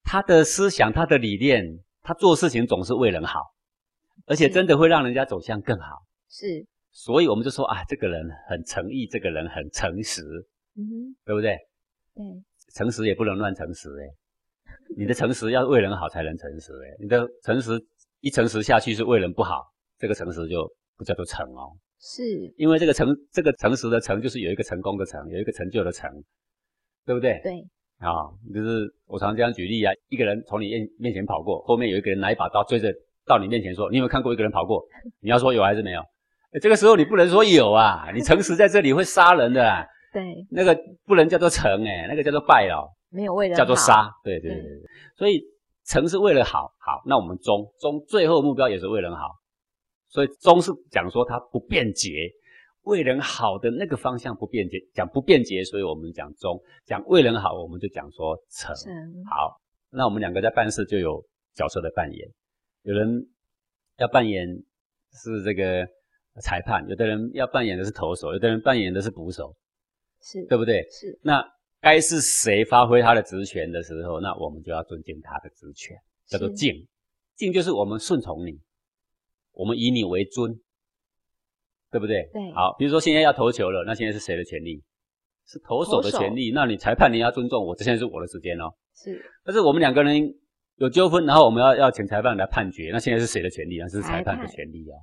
[0.02, 1.64] 他的思想、他的理念，
[2.02, 3.40] 他做事情总是为人好，
[4.26, 6.04] 而且真的会让人家走向更好。
[6.28, 10.20] 是，所以我们就说啊，这个人很诚意，这个人很诚实，
[10.76, 11.56] 嗯哼，对不对？
[12.14, 12.22] 对，
[12.74, 14.14] 诚实也不能乱诚实诶，
[14.96, 17.72] 你的诚实要为人好才能诚实诶，你的诚实
[18.20, 19.64] 一诚实下去是为人不好，
[19.98, 21.72] 这个诚实就不叫做诚哦。
[21.98, 22.22] 是，
[22.56, 26.10] 因为这个诚，这个诚实的诚，就是有一个成功的成，有一个成就的成，
[27.06, 27.40] 对不对？
[27.42, 27.52] 对。
[27.98, 32.92] 啊、哦，就是我常这样举例啊，一个人从你面面前跑过，后面有一个人拿一把刀追着
[33.24, 34.84] 到你面前说：“你有没有看过一个人跑过？”
[35.20, 36.00] 你要说有还是没有？
[36.52, 39.84] 诶这个时候你不能说有啊，你诚实在这里会杀人的、啊。
[40.12, 40.22] 对。
[40.50, 42.86] 那个不能叫做诚诶，那个叫做败了。
[43.08, 44.10] 没有为了叫做杀。
[44.24, 44.82] 对对对对。
[45.16, 45.42] 所以
[45.84, 49.30] 成是为了好，好，那我们忠忠最后目标也是为人好。
[50.08, 52.10] 所以忠是讲说他不便捷，
[52.82, 58.74] 为人好的那个方向不便捷，讲不便捷，所以我们讲忠；讲为人好，我们就讲说诚。
[59.28, 61.22] 好，那我们两个在办事就有
[61.54, 62.28] 角色的扮演，
[62.82, 63.28] 有人
[63.98, 64.46] 要扮演
[65.12, 65.86] 是这个
[66.40, 69.54] 裁判，有的人要扮演的是投手，有的人扮演的是捕手，
[70.22, 70.88] 是对不对？
[70.90, 71.18] 是。
[71.22, 71.44] 那
[71.80, 76.86] 该是谁发挥他的职权的时候，那我们就要尊敬他的职权，叫做敬。
[77.34, 78.58] 敬就是我们顺从你。
[79.52, 80.58] 我们以你为尊，
[81.90, 82.28] 对不对？
[82.32, 82.52] 对。
[82.52, 84.82] 好，比如说现在要投球了，那现在是谁的权利？
[85.46, 86.50] 是投手的权利。
[86.52, 88.70] 那你裁判你要尊重我，这现在是我的时间哦。
[88.94, 89.24] 是。
[89.44, 90.34] 但是我们两个人
[90.74, 93.78] 有纠纷，然后我们要要请裁判来判决，那现在是谁的权利？
[93.78, 94.96] 那是裁判的权利哦。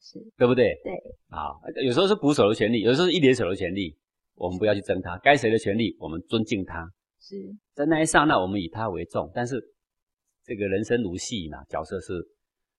[0.00, 0.18] 是。
[0.36, 0.74] 对不对？
[0.82, 0.92] 对。
[1.28, 3.96] 好，有时候是捕手的权利，有时候是一垒手的权利，
[4.40, 5.18] 我们不要去争他。
[5.18, 6.90] 该谁的权利，我们尊敬他。
[7.20, 7.36] 是。
[7.74, 9.30] 在那一刹那，我们以他为重。
[9.34, 9.60] 但是
[10.42, 12.14] 这个人生如戏嘛，角色是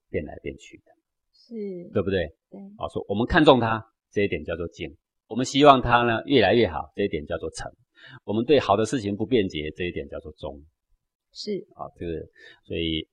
[0.10, 0.92] 变来变去的。
[1.32, 1.54] 是，
[1.94, 2.26] 对不对？
[2.50, 4.90] 对，好说，我们看重他这一点叫做敬，
[5.28, 7.72] 我们希望他呢越来越好，这一点叫做诚，
[8.24, 10.60] 我们对好的事情不辩解，这一点叫做忠。
[11.32, 12.14] 是啊，这个
[12.66, 13.08] 所以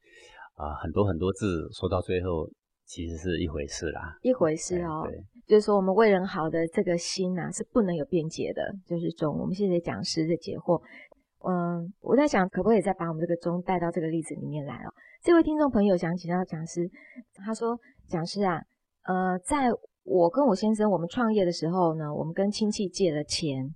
[0.55, 2.51] 啊，很多很多字说到最后，
[2.87, 5.07] 其实是一回事啦，一回事哦。
[5.07, 5.17] 对，
[5.49, 9.37] 就是说我们为人好的这个心呐、啊，是不能有辩解的，就是忠。
[9.37, 10.81] 我们谢谢讲师的解惑。
[11.45, 14.93] 嗯，我在想，可不可以再把我们这个忠带到这个例子里面来哦？
[15.23, 16.89] 这位听众朋友想请教讲师，
[17.45, 17.77] 他说。
[18.11, 18.63] 讲师啊，
[19.05, 19.69] 呃，在
[20.03, 23.69] 我跟我先生我们创业的时候呢，我们跟亲戚借了钱。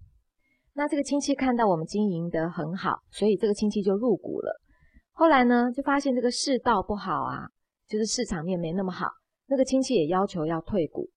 [0.73, 4.59] 那这个亲戚看到我们经营得很好，所以这个亲戚就入股了。
[5.11, 7.47] 后来呢，就发现这个世道不好啊，
[7.87, 9.07] 就是市场面没那么好。
[9.49, 11.11] 那个亲戚也要求要退股，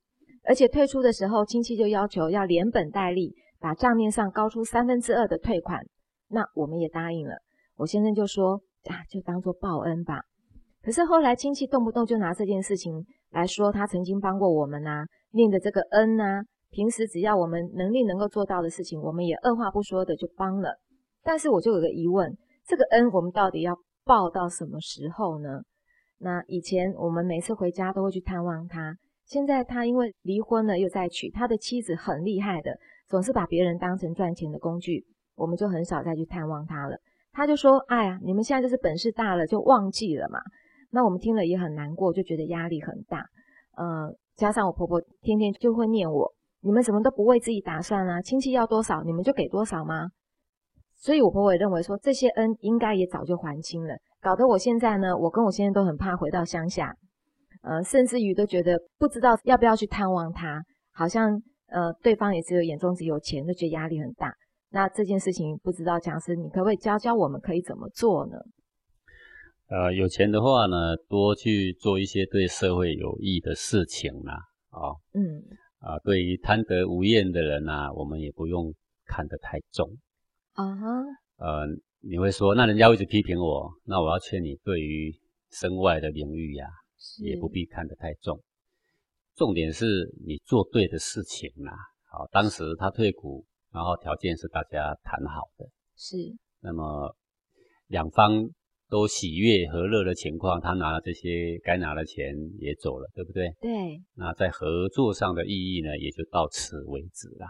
[0.48, 5.82] 而且退出的时候，亲戚就要求要连本带利，把账面上高出三分之二的退款。
[6.30, 7.36] 那我们也答应了。
[7.78, 10.22] 我先生就说啊，就当做报恩吧。
[10.82, 20.78] 可是后来亲戚动不动就拿这件事情来说，他曾经帮过我们呐，念的这个恩呐，平时只要我们能力能够做到的事情，我们也二话不说的就帮了。
[21.24, 25.62] 但是我就有个疑问，这个恩我们到底要报到什么时候呢？
[26.20, 35.04] 那以前我们每次回家都会去探望他，现在他因为离婚了又再娶，他的妻子很厉害的，总是把别人当成赚钱的工具，
[35.36, 36.98] 我们就很少再去探望他了。
[37.32, 40.40] 他就说：“哎呀，你们现在就是本事大了就忘记了嘛。”
[40.92, 43.26] 那我们听了也很难过，就觉得压力很大。
[43.76, 48.22] 呃，加上我婆婆天天就会念我：“你们怎么都不为自己打算啊？
[48.22, 50.12] 亲戚要多少，你们就给多少吗？”
[50.96, 56.96] 所以，我婆婆也认为说这些恩应该也早就还清了，搞得我现在呢，我跟我先生都很怕回到乡下，
[57.66, 64.32] 呃，甚至于都觉得不知道要不要去探望他，好像呃对方也只有眼中只有钱，就觉得压力很大。
[64.70, 68.38] 那这件事情不知道讲师你可不可以教教我们可以怎么做呢？
[69.68, 74.34] 呃，有钱的话呢，多去做一些对社会有益的事情啦。
[74.70, 75.42] 啊、哦，嗯，
[75.80, 78.72] 啊、呃，对于贪得无厌的人啊，我们也不用
[79.06, 79.90] 看得太重。
[80.54, 80.88] 啊哈，
[81.38, 81.66] 呃，
[82.02, 85.12] 你会说，那人家会一直批评我，那我要劝你，对于
[85.52, 86.68] 身外的名誉呀，
[87.20, 88.42] 也不必看得太重。
[89.36, 89.86] 重点是
[90.26, 91.74] 你做对的事情啦。
[92.06, 96.16] 好，当时他退股，然后条件是大家谈好的，是。
[96.62, 97.16] 那么
[97.88, 98.50] 两方
[98.90, 103.54] 都喜悦和乐的情况，他拿了这些该拿的钱也走了，对不对？
[103.60, 104.02] 对。
[104.14, 107.48] 那在合作上的意义呢，也就到此为止啦。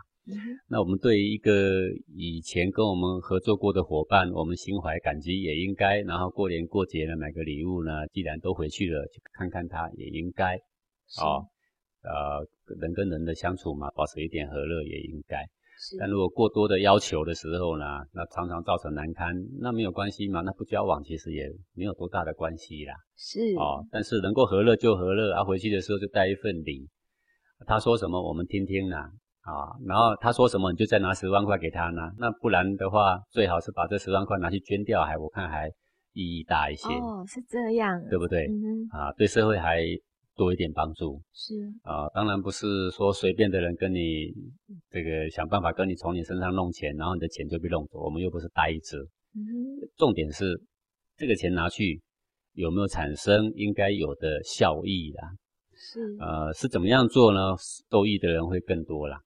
[0.68, 6.02] 那我们对于一个以前跟我们合作过的伙伴，我们心怀感激也应该。
[6.02, 10.56] 然后过年过节呢，买个礼物呢，既然都回去了，去看看他也应该。
[11.22, 11.46] 哦，
[12.02, 12.48] 呃，
[12.80, 15.46] 人跟人的相处嘛，保持一点和乐也应该。
[16.00, 22.96] 但如果过多的要求的时候呢，那常常造成难堪，那没有关系嘛，那不交往其实也没有多大的关系啦。
[23.16, 23.54] 是。
[23.58, 26.90] 哦，但是能够和乐就和乐，啊，回去的时候就带一份礼。
[27.68, 29.00] 他说什么我们听听啦。
[29.00, 29.12] 啊，
[29.86, 32.02] 然后他说什么，你就再拿十万块给他呢？
[32.18, 35.68] 那不然的话，最好是把这十万块拿去捐掉，还我看还
[36.14, 36.88] 意义大一些。
[36.96, 38.48] 哦，是这样，对不对？
[38.48, 38.88] 嗯。
[38.90, 39.84] 啊，对社会还
[40.36, 41.22] 多一点帮助。
[41.34, 41.54] 是。
[41.84, 44.34] 啊，当然不是说随便的人跟你
[44.90, 48.00] 这个想办法跟你从你身上弄钱，然后你的钱就被弄走。
[48.00, 48.98] 我们又不是呆子。
[49.36, 49.44] 嗯。
[49.96, 50.60] 重点是
[51.18, 52.02] 这个钱拿去
[52.54, 55.30] 有没有产生应该有的效益啦？
[55.76, 56.00] 是。
[56.20, 57.56] 呃，是怎么样做呢？
[57.92, 59.22] 受益的人会更多啦。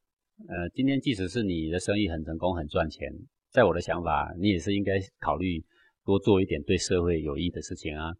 [0.48, 3.12] 呃，今天即使是你的生意很成功、很赚钱，
[3.52, 5.62] 在我的想法，你也是应该考虑
[6.06, 8.14] 多做一点对社会有益的事情啊，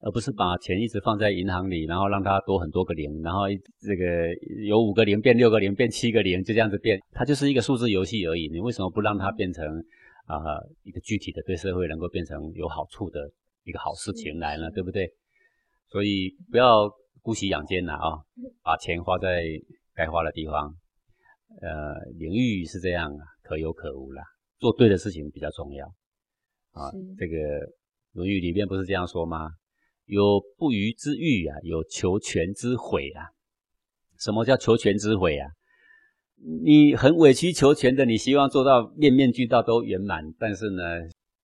[0.00, 3.42] 而不是把钱一直放在银行里，然后让它多很多个零，然后
[3.78, 4.34] 这个
[4.66, 8.48] 有五个零变六个零变七个零，就这样子变，它就是一个数字游戏而已。
[8.48, 9.66] 你为什么不让它变成
[10.24, 13.30] 啊、呃、一个具体的对社会能够变成有好处的
[13.64, 14.70] 一个好事情来呢？
[14.70, 15.12] 对不对？
[15.90, 18.18] 所以不要姑息养奸了啊，
[18.62, 19.44] 把钱花在
[19.94, 20.74] 该花的地方。
[21.60, 24.22] 呃，名誉是这样啊，可有可无啦。
[24.58, 25.86] 做对的事情比较重要
[26.72, 26.90] 啊。
[27.18, 27.36] 这个
[28.12, 29.50] 《论语》里面不是这样说吗？
[30.06, 33.28] 有不虞之欲啊，有求全之悔啊。
[34.18, 35.50] 什么叫求全之悔啊？
[36.62, 40.82] 你很委曲求全的，你希望做到面面俱到都圆满，但是呢，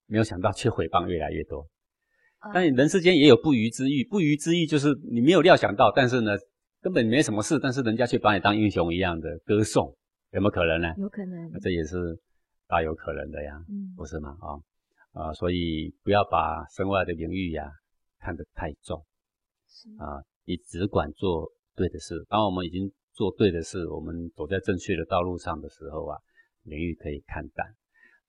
[0.07, 1.67] 没有想到却毁谤越来越多。
[2.53, 6.33] 但人世间也有不虞之欲，不虞之欲就是你没有料想到，但是呢，
[6.81, 9.95] 根本没什么事，但是人家却把你当英雄一样的歌颂。
[10.33, 10.95] 有没有可能呢？
[10.97, 11.97] 有可能，那这也是
[12.69, 14.31] 大有可能的呀，嗯，不是吗？
[14.40, 14.62] 啊、哦，
[15.12, 17.69] 啊、呃，所以不要把身外的名誉呀
[18.21, 19.05] 看得太重，
[19.99, 22.25] 啊、呃，你只管做对的事。
[22.29, 26.16] 当我们已经做对的事，我们走在正确的道路上的时候啊，
[26.62, 27.66] 名誉可以看淡。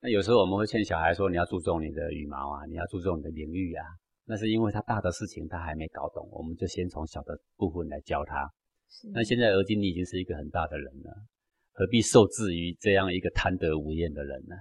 [0.00, 3.86] 那有时候我们会劝小孩说，你要注重你的羽毛啊，你要注重你的名誉啊。
[4.32, 8.48] 那是因为他大的事情他还没搞懂，我们就先从小的部分来教他。
[9.12, 11.12] 那现在而今你已经是一个很大的人了。
[11.72, 14.56] 何必受制于这样一个贪得无厌的人呢？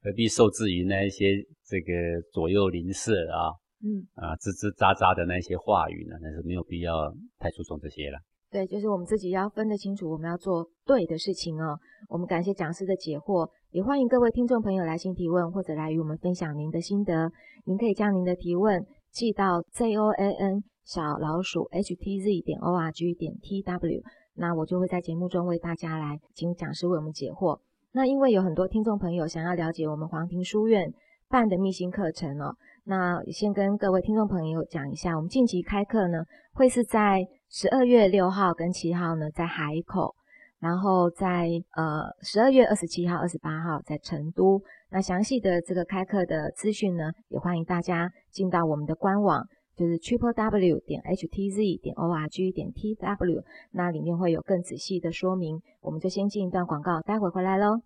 [0.00, 1.34] 何必受制于那一些
[1.66, 3.50] 这个左右邻舍啊，
[3.82, 6.14] 嗯啊吱吱喳喳的那些话语呢？
[6.22, 8.20] 那是没有必要太注重这些了。
[8.50, 11.76] 对，就是我们自己要分得清楚，我们要做对的事情哦。
[12.08, 17.30] 我们感谢讲师的解惑，也欢迎各位听众朋友来信提问，或者来与我们分享您的心得。
[17.64, 24.02] 您可以将您的提问寄到 z o a n 小老鼠 h t z 点 o r g 点 t w。
[24.34, 27.58] 那我就会在节目中为大家来请讲师为我们解惑。
[27.92, 30.92] 那因为有很多听众朋友想要了解我们黄庭书院
[31.28, 40.14] 办的密心课程哦，那先跟各位听众朋友讲一下，我们近期开课呢会是在十二月六号跟七号呢在海口，
[40.60, 44.62] 然后在呃十二月二十七号、二十八号在成都。
[44.90, 49.44] 那详细的这个开课的资讯呢，也欢迎大家进到我们的官网。
[49.76, 55.60] 就是 triple w 点 htz 点 org 点 tw，那里面会有更仔细的说明。
[55.80, 57.80] 我们就先进一段广告，待会回来喽。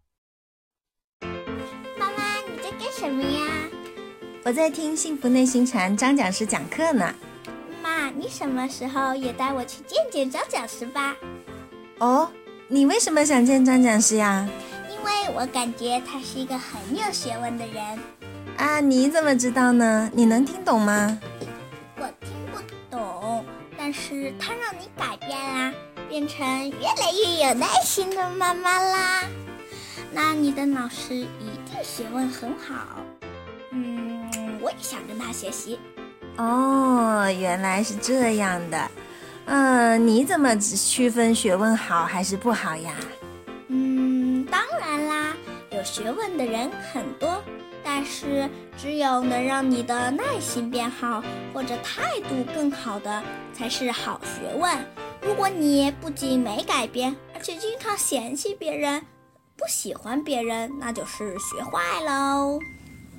[1.99, 3.69] 妈妈，你在干什么呀？
[4.47, 7.15] 我在听幸福内心禅张讲师讲课呢。
[7.83, 11.15] 妈，你什么时候也带我去见见张讲师吧？
[11.99, 12.33] 哦，
[12.69, 14.49] 你为什么想见张讲师呀？
[15.03, 17.85] 因为我感觉他是一个很有学问的人。
[18.57, 20.09] 啊，你怎么知道呢？
[20.13, 21.19] 你能听懂吗？
[21.97, 23.45] 我听不懂
[23.77, 25.73] 但是他让你改变啦，
[26.09, 29.25] 变成越来越有耐心的妈妈啦。
[30.13, 33.05] 那你的老师一定学问很好。
[33.71, 35.81] 嗯，我也想跟他学习。
[36.37, 38.89] 哦，原来是这样的。
[39.47, 42.95] 嗯、呃，你怎么区分学问好还是不好呀？
[45.93, 47.45] 学问的人很多，
[47.85, 54.75] 但是只有能让你的耐心变好或者态度更好的才是好学问。
[55.21, 59.03] 如果你不仅没改变，而且经常嫌弃别人，
[59.55, 62.59] 不喜欢别人，那就是学坏喽。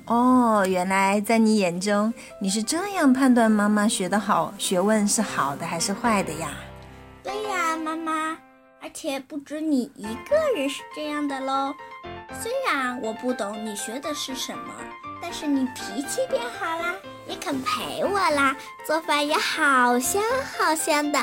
[0.06, 6.50] 哦，原来在你眼中，你是这样判断妈妈学得好，学问是好的还是坏的呀？
[7.22, 8.36] 对呀，妈妈，
[8.84, 11.74] 而且不止你一个人是这样的喽。
[12.38, 14.74] 虽然我不懂你学的是什么，
[15.22, 16.94] 但是你脾气变好啦，
[17.28, 18.56] 也肯陪我啦，
[18.86, 20.22] 做饭也好香
[20.58, 21.18] 好香的，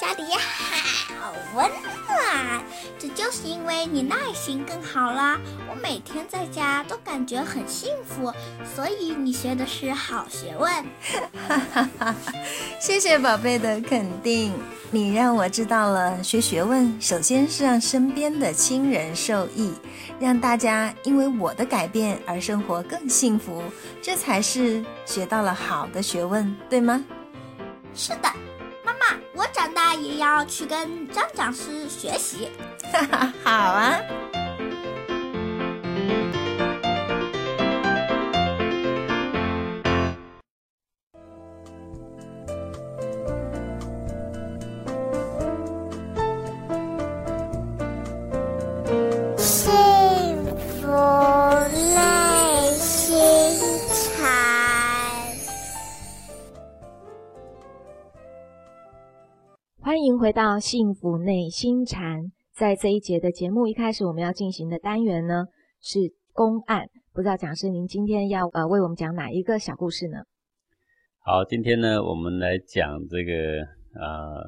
[0.00, 1.70] 家里也好温
[2.08, 2.62] 暖。
[2.98, 5.38] 这就是因为你耐心更好啦。
[5.68, 8.32] 我每天在家都感觉很幸福，
[8.74, 10.72] 所以你学的是好学问。
[11.48, 12.14] 哈哈哈！
[12.80, 14.52] 谢谢宝贝的肯定，
[14.90, 19.72] 你让我知道了学学问，首先是让身边的亲人受益，
[20.18, 23.62] 让大家因为我的改变而生活更幸福，
[24.00, 27.04] 这才是学到了好的学问，对吗？
[27.94, 28.28] 是的，
[28.82, 32.50] 妈妈，我长大也要去跟张讲师学习。
[32.92, 34.00] 哈哈，好啊。
[60.24, 62.32] 回到幸福内心禅。
[62.54, 65.44] 在这一节的节目一开始，我们要进行的单元呢
[65.82, 65.98] 是
[66.32, 66.86] 公案。
[67.12, 70.16] 不知道讲师您今天要呃为我们讲哪一个小故事呢？
[71.18, 73.32] 好，今天呢我们来讲这个
[74.00, 74.42] 呃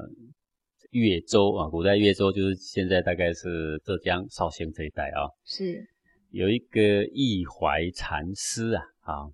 [0.89, 5.29] 越州啊，古代越州就是现在大概是浙江绍兴这一带啊。
[5.45, 5.85] 是
[6.31, 9.29] 有一个义怀禅师啊啊，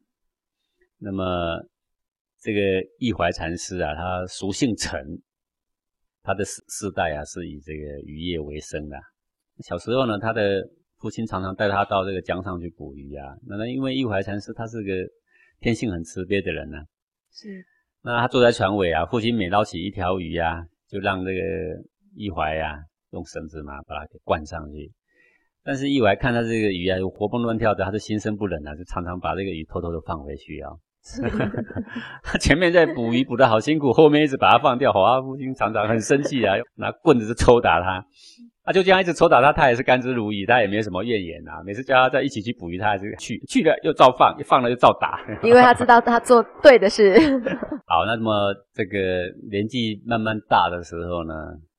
[0.97, 1.23] 那么
[2.41, 2.59] 这个
[2.99, 4.99] 义怀禅师啊，他俗姓陈。
[6.23, 8.97] 他的世世代啊，是以这个渔业为生的。
[9.59, 10.63] 小时候呢，他的
[10.97, 13.35] 父亲常常带他到这个江上去捕鱼啊。
[13.45, 14.93] 那那因为易怀禅师他是个
[15.59, 16.83] 天性很慈悲的人呢、啊，
[17.31, 17.65] 是。
[18.01, 21.41] 那他坐在船尾啊，父亲每捞起一条鱼啊，就让这个
[22.15, 22.79] 易怀啊
[23.11, 24.91] 用绳子嘛把它给灌上去。
[25.61, 30.71] 但是易怀看他这个鱼啊活蹦乱跳的，他就心生不忍啊，就常常把这个鱼偷偷的放回去啊。
[32.23, 38.05] 他 前面在捕鱼捕得好辛苦，后面一直把它放掉，好啊，父亲常常很生气啊，拿棍子就抽打他。
[38.65, 41.61] 他就这样一直抽打他，他也是甘之如饴，他也没有什么怨言啊。
[41.65, 45.19] 每次叫他在一起去捕鱼，他还是去，去了又照放，一放了又照打。
[45.43, 47.13] 因为他知道他做对的事。
[47.85, 51.33] 好，那么这个年纪慢慢大的时候呢，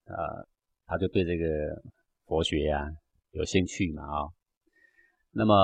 [0.04, 0.46] 呃，
[0.86, 1.46] 他就对这个
[2.26, 2.84] 佛学啊
[3.32, 4.32] 有兴趣嘛啊、哦。
[5.32, 5.54] 那么。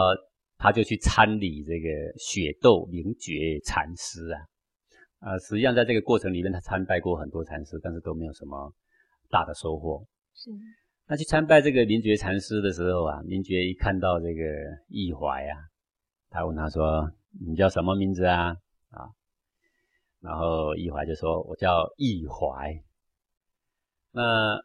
[0.62, 8.70] 他就去参礼这个雪窦明觉禅师啊，啊，实际上在这个过程里面，他参拜过很多禅师，但是都没有什么
[9.30, 10.04] 大的收获。
[10.34, 10.50] 是。
[11.06, 14.44] 那去参拜这个明觉禅师的时候啊，明觉一看到这个
[14.88, 15.56] 易怀啊，
[16.28, 18.54] 他问他说：“你叫什么名字啊？”
[18.92, 19.08] 啊，
[20.20, 22.78] 然后易怀就说：“我叫易怀。”
[24.12, 24.60] 那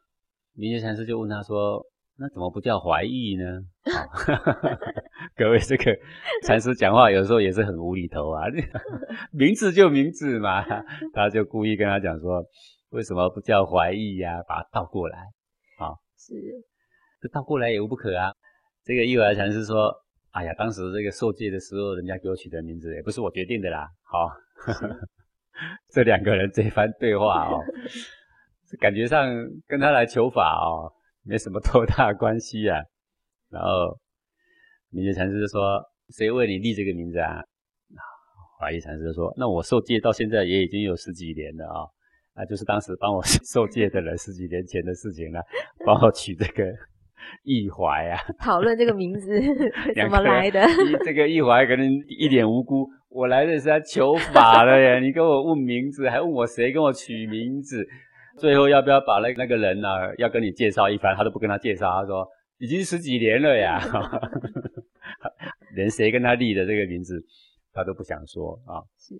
[0.51, 1.85] 明觉禅师就问他说
[2.19, 3.45] ：“那怎么不叫怀义呢？”
[5.37, 5.93] 各位，这个
[6.43, 8.45] 禅师讲话有时候也是很无厘头啊，
[9.33, 10.63] 名字就名字嘛，
[11.13, 12.41] 他就故意跟他讲说，
[12.91, 14.41] 为什么不叫怀疑呀？
[14.47, 15.17] 把它倒过来，
[15.77, 16.33] 啊，是，
[17.21, 18.31] 这倒过来也无不可啊。
[18.85, 19.93] 这个义怀禅师说，
[20.31, 23.89] 哎呀，当时这个受戒的时候，人家给我取的名字也不是我决定的啦。
[24.03, 24.31] 好，
[25.91, 27.59] 这两个人这番对话哦，
[28.79, 29.27] 感觉上
[29.67, 30.93] 跟他来求法哦，
[31.25, 32.79] 没什么多大关系啊。
[33.49, 33.99] 然后。
[34.95, 35.83] 明觉禅师就说
[36.15, 37.43] ：“谁为你立这个名字啊？”
[38.57, 41.83] 怀义禅师说：“那我受戒到现在也已经有十几年了啊，
[42.35, 45.41] 啊就是当时帮我受戒的人十几年前的事情了，
[45.85, 46.63] 帮我取这个
[47.43, 49.27] 易怀啊。”讨论这个名字
[49.93, 50.65] 怎么来的？
[51.03, 57.85] 这个易怀可能一脸无辜，我来的是来求法的耶，你跟我问名字，还问我谁跟我取名字，
[58.39, 60.13] 最后要不要把那那个人呢、啊？
[60.17, 62.25] 要跟你介绍一番，他都不跟他介绍，他说
[62.59, 63.81] 已经十几年了呀。
[65.75, 67.23] 连谁跟他立的这个名字，
[67.71, 68.81] 他都不想说啊。
[68.97, 69.15] 是。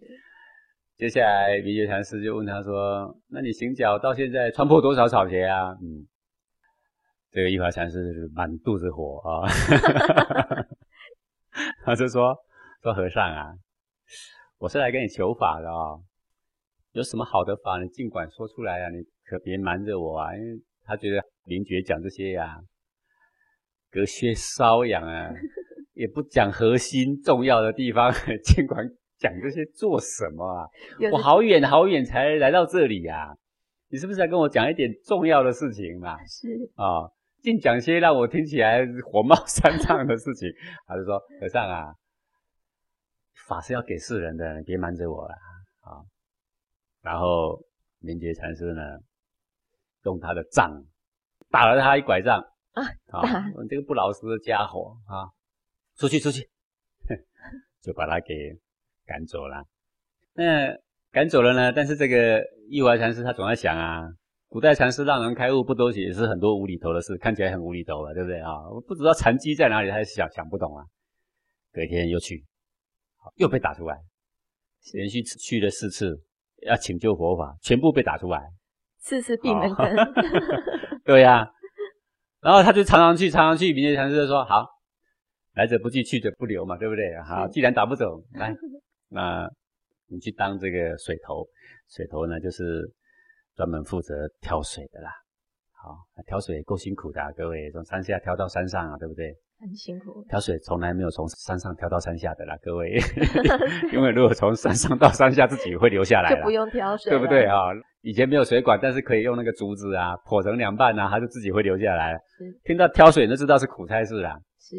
[0.98, 6.08] 接下来，明觉禅师就问他说：“那你行脚到现在穿破多少草鞋啊？”嗯，
[7.32, 9.44] 这个一华禅师是满肚子火啊。
[11.84, 12.34] 他就说
[12.82, 13.54] ：“说和尚啊，
[14.58, 16.00] 我是来跟你求法的啊。
[16.94, 22.62] 有什么好的法，你尽管说出来啊，你可别瞒着我啊，因为他觉得灵觉讲这些呀、啊，
[23.92, 25.30] 隔靴搔痒啊，
[25.96, 28.12] 也不讲核心重要的地方，
[28.46, 28.88] 尽管
[29.18, 30.68] 讲这些做什么啊？
[31.12, 33.36] 我好远好远才来到这里呀、啊，
[33.90, 36.16] 你是不是在跟我讲一点重要的事情嘛？
[36.28, 37.10] 是啊，
[37.42, 40.50] 尽讲些让我听起来火冒三丈的事情。
[40.86, 41.96] 他就说：“和尚啊。”
[43.48, 45.34] 法是要给世人的，你别瞒着我了
[45.82, 46.02] 啊！
[47.02, 47.62] 然后
[48.00, 48.82] 明觉禅师呢，
[50.04, 50.72] 用他的杖
[51.52, 52.42] 打了他一拐杖
[52.72, 52.84] 啊！
[53.12, 55.30] 啊，你这个不老实的家伙啊，
[55.98, 56.50] 出去出去，
[57.82, 58.58] 就把他给
[59.06, 59.66] 赶走了。
[60.34, 60.76] 那
[61.12, 61.72] 赶走了呢？
[61.72, 64.08] 但是这个义怀禅师他总在想啊，
[64.48, 68.70] 古代禅师让人开悟不都也是很多无厘头的事，看起来很无厘头了，对不对啊？
[68.70, 70.86] 我不知道禅机在哪里，他想想不懂啊。
[71.72, 72.46] 隔一天又去。
[73.38, 73.98] 又被打出来，
[74.94, 76.22] 连续去了四次，
[76.62, 78.40] 要请救佛法，全部被打出来，
[79.00, 79.98] 四次闭门羹。
[79.98, 80.14] 哦、
[81.04, 81.52] 对呀、啊，
[82.40, 83.74] 然后他就常常去，常常去。
[83.74, 84.64] 明觉禅师就说：“好，
[85.56, 87.18] 来者不拒，去者不留嘛，对不对？
[87.22, 88.56] 好，既然打不走， 来，
[89.10, 89.50] 那
[90.08, 91.48] 你去当这个水头。
[91.90, 92.84] 水头呢，就是
[93.56, 95.10] 专门负责挑水的啦。
[95.72, 95.96] 好，
[96.26, 103.00] 挑水也够辛苦的、啊，各位从山下挑到山上啊，对不对？”很辛苦，挑水从来没有从山上挑到山下的啦，各位。
[103.94, 107.58] 因为如果从山上到山下，自己会流下来，就不用挑水，对不对啊？
[108.02, 112.20] 以前没有水管，但是可以用那个竹子啊，剖成两半啊，它就自己会流下来。
[112.38, 114.38] 是，听到挑水就知道是苦差事啦。
[114.60, 114.76] 是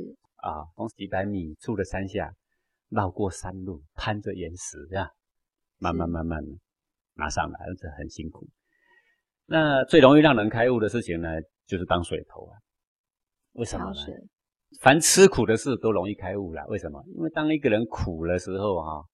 [0.47, 2.33] 啊，从几百米处的山下，
[2.89, 5.11] 绕过山路，攀着岩石这样，
[5.79, 6.41] 慢慢慢慢
[7.15, 8.47] 拿上来，这很辛苦。
[9.47, 11.29] 那最容易让人开悟的事情呢，
[11.67, 12.59] 就是当水头啊。
[13.53, 14.01] 为什么呢？
[14.81, 17.03] 凡吃苦的事都容易开悟啦，为什么？
[17.15, 19.05] 因为当一个人苦的时候，哈，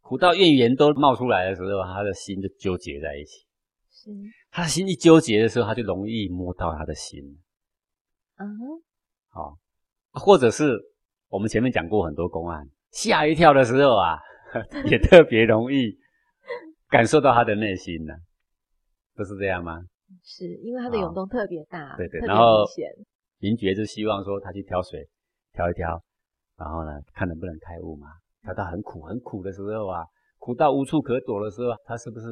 [0.00, 3.46] 苦到怨言都冒出来的时候，他的心就纠结在一起。
[3.90, 4.10] 是，
[4.50, 7.22] 他的心一纠结的时候，他就容易摸到他的心。
[8.38, 8.46] 嗯，
[9.28, 9.58] 好，
[10.20, 10.76] 或者是
[11.28, 14.18] 我们前面讲过很多公案，吓一跳的时候啊，
[14.90, 15.96] 也特别容易
[16.88, 18.14] 感受到他的内心呢，
[19.14, 19.80] 不是这样吗？
[20.22, 22.64] 是因为他的涌动特别大，对对，然后。
[23.38, 25.06] 明觉就希望说他去挑水，
[25.52, 26.02] 挑一挑，
[26.56, 28.08] 然后呢，看能不能开悟嘛。
[28.40, 30.06] 挑到很苦很苦的时候啊，
[30.38, 32.26] 苦到无处可躲的时候，他是不是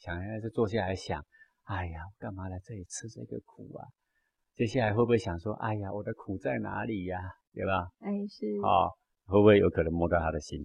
[0.00, 1.24] 想要是坐下来想，
[1.62, 3.86] 哎呀，干嘛来这里吃这个苦啊？
[4.58, 7.16] 接下来会不会想说，哎呀，我的苦在哪里呀？
[7.54, 7.86] 对吧？
[8.00, 8.44] 哎，是。
[8.60, 8.90] 哦，
[9.24, 10.58] 会不会有可能摸到他的心？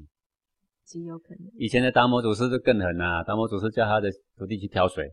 [0.83, 1.51] 极有可能。
[1.59, 5.11] 以前的达摩祖师就更狠啊，达摩祖师叫他的徒弟去挑水，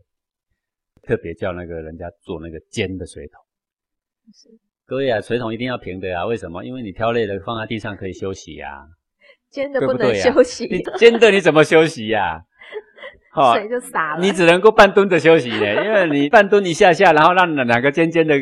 [1.03, 3.39] 特别叫那个人家做那个尖的水桶。
[4.33, 4.49] 是。
[4.87, 6.25] 各位啊，水桶一定要平的啊！
[6.25, 6.65] 为什么？
[6.65, 8.87] 因为你挑累了，放在地上可以休息呀、啊。
[9.51, 12.41] 尖的不能休息，对对啊、你尖的你怎么休息呀、
[13.53, 14.21] 水就洒了。
[14.21, 18.33] 你只能够半蹲着休息呢，因为你半蹲一下下，然后让两个尖尖的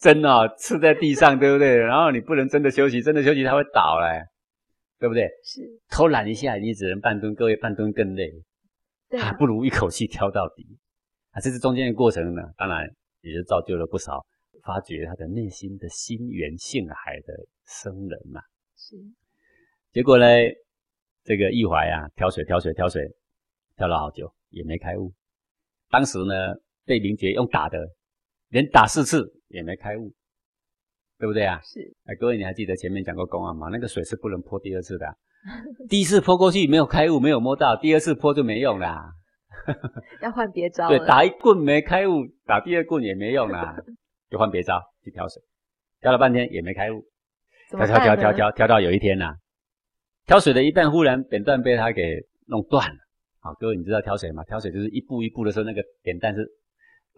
[0.00, 1.76] 针啊刺在地上，对不对？
[1.76, 4.24] 然后你不能真的休息，真的休息它会倒嘞，
[4.98, 5.28] 对不对？
[5.44, 5.60] 是。
[5.88, 7.34] 偷懒一下，你只能半蹲。
[7.34, 8.32] 各位半蹲更累，
[9.08, 10.66] 对、啊，还不如一口气挑到底。
[11.30, 12.88] 啊，这是中间的过程呢，当然
[13.20, 14.26] 也就造就了不少。
[14.62, 17.32] 发掘他的内心的心源性海的
[17.64, 18.42] 僧人嘛，
[18.76, 18.94] 是。
[19.90, 20.26] 结果呢，
[21.24, 23.10] 这个易怀啊，挑水挑水挑水，
[23.76, 25.14] 挑了好久也没开悟。
[25.88, 27.78] 当时呢，被明觉用打的，
[28.48, 30.12] 连打四次也没开悟，
[31.18, 31.60] 对不对啊？
[31.62, 31.80] 是。
[32.06, 33.68] 哎，各位你还记得前面讲过公案吗？
[33.70, 35.06] 那个水是不能泼第二次的，
[35.88, 39.12] 第一次泼过去没有开悟，没有摸到，第二次泼就没用啦。
[40.22, 40.88] 要换别招。
[40.88, 43.76] 对，打一棍没开悟，打第二棍也没用啦。
[44.30, 45.42] 就换别招去挑水，
[46.00, 47.04] 挑了半天也没开悟，
[47.70, 49.34] 挑挑挑挑挑挑到有一天呐、啊，
[50.24, 52.96] 挑水的一半忽然扁担被他给弄断了。
[53.40, 54.44] 好，各位你知道挑水吗？
[54.44, 56.46] 挑水就是一步一步的时候，那个扁担是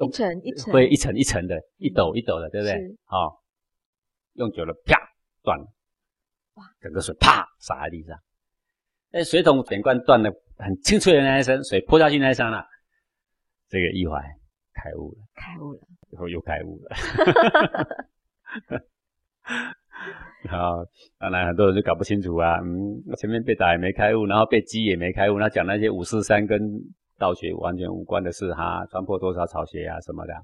[0.07, 2.97] 一层一层，会一层一层的，一抖一抖的，对不对？
[3.05, 3.43] 好，
[4.35, 4.99] 用久了啪
[5.43, 5.67] 断了，
[6.55, 8.19] 哇，整个水啪洒在地上。
[9.11, 12.67] 那水桶扁罐断了，很清脆的那一声，水泼下去那一刹那，
[13.69, 14.21] 这个义怀
[14.73, 15.81] 开悟了，开悟了。
[16.11, 16.95] 以后又开悟了，
[20.45, 20.87] 然后
[21.19, 26.61] 当然很多人就搞不清楚啊，嗯，前面被打也没开悟，然后被击也没开悟，那讲那些五四三跟
[27.23, 30.35] 道学完全无关的事哈，穿破多少草鞋啊什么的，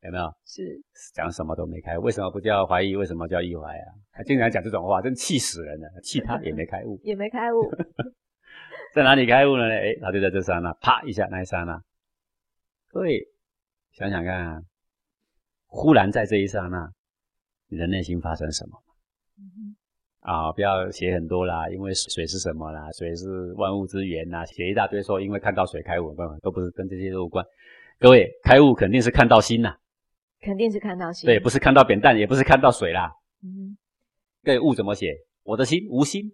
[0.00, 0.34] 有没有？
[0.46, 2.96] 是讲什么都没开悟，为什么不叫怀疑？
[2.96, 3.92] 为什么叫意怀啊？
[4.12, 7.70] 他经常讲这种话，真气死人了，气他也没开悟， 也没开悟，
[8.94, 9.64] 在哪里开悟呢？
[9.68, 11.82] 哎，他就在这刹那，啪一下那一刹那，
[12.88, 13.28] 各位
[13.92, 14.62] 想想看啊。
[15.66, 16.92] 忽然在这一刹那，
[17.68, 18.78] 你的内心发生什么？
[20.22, 22.90] 啊，不要写很多啦，因为水是什么啦？
[22.92, 27.44] 水是万物之源呐，写一大堆说因为看到水开悟，不都不是跟这些都无关。
[27.98, 29.74] 各位开悟肯定是看到心呐，
[30.40, 33.10] 肯定是看到心，对，不是看到扁担，也不是看到水啦。
[33.42, 33.76] 嗯，
[34.44, 35.12] 对，悟怎么写？
[35.42, 36.32] 我的心无心，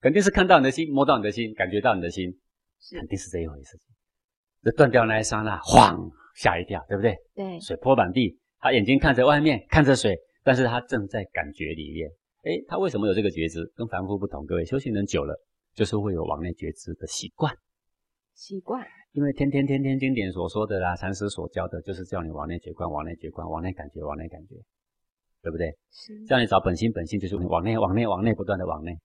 [0.00, 2.36] 肯定是看到你的心，摸到你的心，感觉到你的心，
[2.92, 3.78] 肯定是这一回事。
[4.64, 7.16] 这断掉那一刹那，晃，吓一跳，对不对？
[7.36, 12.10] 对，水泼满地，他眼睛看着外面，看着水，但是他正在感觉里面。
[12.48, 13.70] 诶，他为什么有这个觉知？
[13.76, 14.46] 跟凡夫不同。
[14.46, 15.38] 各位修行人久了，
[15.74, 17.54] 就是会有往内觉知的习惯。
[18.32, 18.82] 习惯，
[19.12, 24.54] 因为天天天天经典所说的啦，禅师所教的，就是叫你往内觉观，往内觉观，往内感觉，往内感觉，
[25.42, 25.76] 对不对？
[25.90, 26.24] 是。
[26.24, 28.96] 叫你找本心，本性就是往内，往内，往内，不断的往内。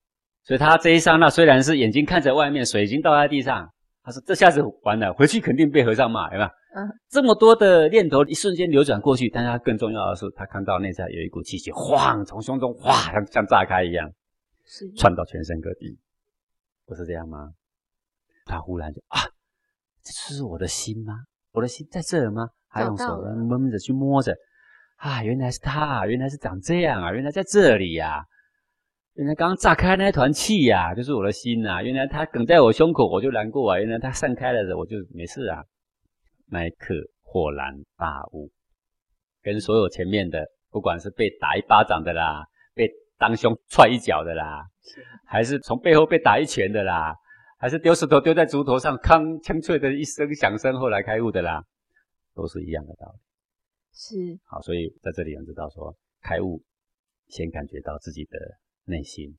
[0.45, 3.69] 所以他这一刹那，虽然是眼睛看着外面，水已经倒在地上，
[4.03, 6.51] 他说这下子完了，回去肯定被和尚骂，对吧？
[6.75, 14.11] 嗯，这么多的念头一瞬间流转过去，但是他更重要的是，他看到内在有一股气血，晃从胸中哗像像炸开一样，
[14.65, 15.97] 是窜到全身各地，
[16.85, 17.53] 不是这样吗？
[18.45, 19.21] 他忽然就啊，
[20.03, 21.13] 这是我的心吗？
[21.51, 22.49] 我的心在这儿吗？
[22.67, 24.35] 还用手闷着去摸着，
[24.95, 28.25] 啊，原来是他，原来是长这样啊，原来在这里呀、啊，
[29.15, 35.63] 原来刚刚炸开那团气呀、啊，就是我的心啊，原来它梗在我胸口，我就难过啊，原来它散开了的，我就没事啊。
[36.47, 38.49] 那一刻豁然大悟，
[39.43, 42.43] 跟所有前面的，不管是被打一巴掌的啦，
[42.73, 42.89] 被
[43.19, 44.65] 当胸踹一脚的啦，
[45.27, 47.15] 还是从背后被打一拳的啦，
[47.59, 51.63] 还是丢石头丢在竹头上，铿清脆的一声响声，后来开悟的啦，
[52.33, 53.19] 都是一样的道理。
[53.93, 54.15] 是。
[54.45, 56.63] 好，所以在这里我们知道说，开悟
[57.27, 58.39] 先感觉到自己的
[58.85, 59.37] 内心。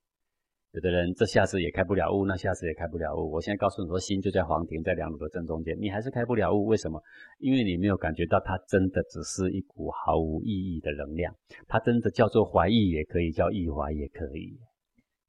[0.73, 3.31] 有的人这下次也开不了悟，那下次也开不了悟。
[3.31, 6.65] 我现在告诉你说，心就在黄庭，在两乳的正中间，你还是开不了悟。
[6.65, 7.01] 为什么？
[7.39, 11.33] 因为你没有感觉到它真的只是一股毫无意义的能量，
[11.69, 14.59] 它真的叫做怀疑也可以，叫意怀也可以。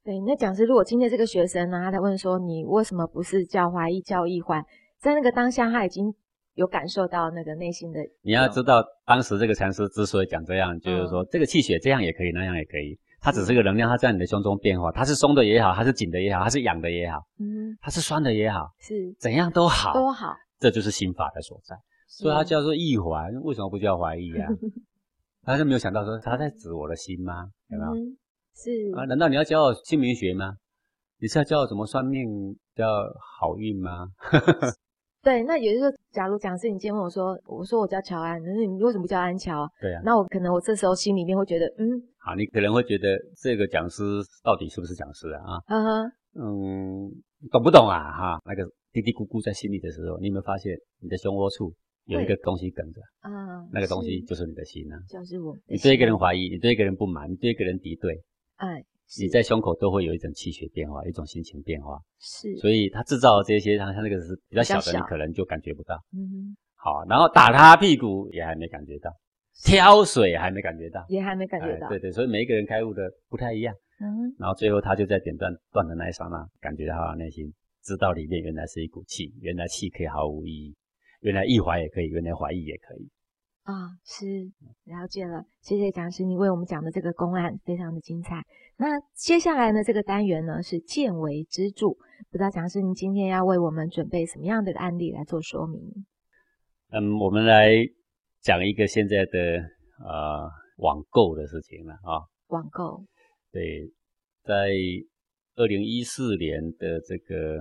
[0.03, 4.59] 对，那讲师，如果今天这个学生呢，他在问说，你为什么不是叫怀疑，叫意怀？
[4.97, 6.11] 在那个当下，他已经
[6.55, 7.99] 有感受到那个内心的。
[8.24, 12.97] 你要知道，当时这个禅师之所以讲这样，就是说、嗯、这个气血这样也可以，那样也可以。
[13.26, 21.76] 它只是一个能量，它在你的胸中变化，它是松的也好，它是紧的也好，它是痒的也好，嗯，它是酸的也好，是怎样都好，都好，这就是心法的所在。
[22.07, 24.47] 所以它叫做意怀，为什么不叫怀疑啊？
[25.43, 27.49] 他就没有想到说他在指我的心吗？
[27.69, 27.91] 有没有？
[27.95, 28.15] 嗯、
[28.55, 29.05] 是啊？
[29.05, 30.53] 难道你要教我姓名学吗？
[31.19, 32.86] 你是要教我怎么算命，叫
[33.39, 34.07] 好运吗？
[35.23, 39.67] 对，那也就是说，假如讲是你今天问我说，我说我叫乔安，那你为什么不叫安乔？
[39.82, 44.01] 对啊，那我可能我这时候心里面会觉得，嗯，好，你可能会觉得这个讲师
[44.43, 45.61] 到底是不是讲师啊？
[45.67, 45.78] 啊，
[46.34, 47.11] 嗯，嗯，
[47.51, 48.11] 懂不懂啊？
[48.11, 51.71] 哈，那个嘀嘀咕咕在心里的时候，你有没有发现你的胸窝处
[52.05, 52.99] 有一个东西梗着？
[53.21, 55.55] 啊，那个东西就是你的心啊，就是我。
[55.67, 58.19] 你对一个人怀疑，你对一个人不满，你对一个人敌对，
[58.55, 58.84] 哎。
[59.21, 69.11] 你在胸口都会有一种气血变化，一种心情变化，是，所以他制造的这些，他他那个是比较小的，你可能就感觉不到，嗯，好，然后打他屁股也还没感觉到，
[69.64, 80.76] 挑水还没感觉到，也还没感觉到，对对，所以每一个人开悟的不太一样，嗯，然后最后他就在点断断的那一刹那，感觉到他内心知道里面原来是一股气，原来气可以毫无意义，
[81.22, 83.10] 原来意怀也可以，原来怀疑也可以，
[83.64, 84.26] 啊，是
[84.84, 88.43] 了解了，谢谢讲师，你为我们讲的这个公案非常的精彩。
[88.78, 91.91] 那接下来呢，这个单元呢是见微知著，
[92.30, 96.06] 不知道讲师您今天要为我们准备什么样的案例来做说明？
[96.91, 97.72] 嗯，我们来
[98.45, 99.39] 讲一个现在的
[100.05, 102.21] 呃网购的事情了啊。
[102.49, 103.03] 网购。
[103.51, 103.89] 对，
[104.43, 104.69] 在
[105.55, 107.57] 二零一四年的这个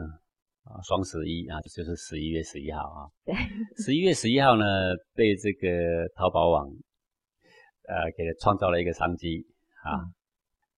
[0.64, 3.08] 啊双十一啊，就是十一月十一号啊。
[3.24, 3.34] 对。
[3.82, 4.64] 十一月十一号呢，
[5.14, 6.68] 被这个淘宝网
[7.88, 9.42] 呃给创造了一个商机
[9.82, 10.04] 啊。
[10.04, 10.12] 嗯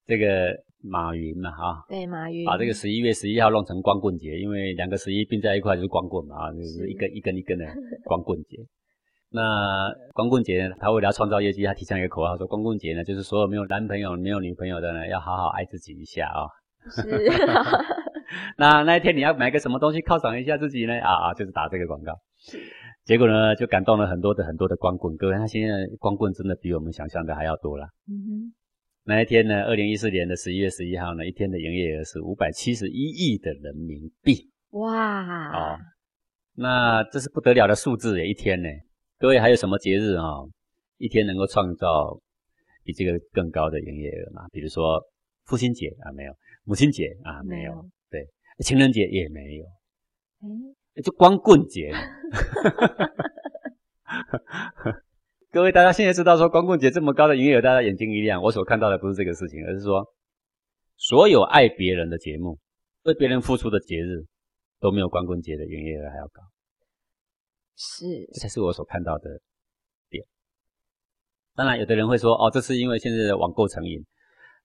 [0.09, 0.55] 这个
[0.85, 7.67] 马云嘛，哈，对，马云把这个十一月十一号弄成光棍节，因为两个十一并在一块就是光棍嘛，啊就是一根一根一根的
[8.05, 8.57] 光棍节。
[9.31, 16.49] 那光棍节呢，他为了要创造业绩，他提倡一个口号说，光棍节呢，就是所有没有男朋友、没有女朋友的呢，要好好爱自己一下啊、哦。
[16.91, 17.03] 是。
[18.57, 20.95] 那那一天你要买个什么东西犒赏一下自己呢？
[21.01, 22.13] 啊啊，就是打这个广告。
[23.05, 25.17] 结果呢，就感动了很多的很多的光棍。
[25.17, 27.87] 各位，他现在光棍真的比我们想象的还要多了。
[28.09, 28.55] 嗯哼。
[29.05, 34.51] 那一天呢，二零一四年的十一月十一号呢，一天的营业额是五百七十一亿的人民币。
[34.71, 35.53] 哇！
[35.53, 35.79] 哦，
[36.57, 38.27] 那这是不得了的数字耶！
[38.27, 38.69] 一天呢，
[39.19, 40.51] 各位还有什么节日啊、哦？
[40.99, 42.21] 一天能够创造
[42.85, 44.47] 比这个更高的营业额吗？
[44.53, 45.03] 比如说
[45.45, 46.33] 父亲节啊，没有；
[46.65, 47.73] 母亲节啊，没有；
[48.11, 49.65] 对，情人节也没有。
[50.97, 51.91] 哎，就光棍节。
[55.51, 58.43] 各位，大家现在知道说光棍节这么高的营业额，大家眼睛一亮。
[58.43, 60.07] 我所看到的不是这个事情，而是说
[60.97, 62.59] 所有爱别人的节目，
[63.05, 64.27] 为别人付出的节日，
[64.79, 66.43] 都没有光棍节的营业额还要高。
[67.77, 69.41] 是，这才是我所看到的
[70.09, 70.25] 点。
[71.55, 74.05] 当然，有的人会说，哦，这是因为现在的网购成瘾，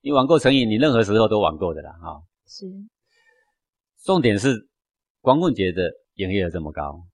[0.01, 2.23] 因为网购成瘾，你任何时候都网购的啦，哈、哦。
[2.47, 2.65] 是。
[4.03, 4.67] 重点是
[5.19, 7.05] 光棍节的营业额这么高，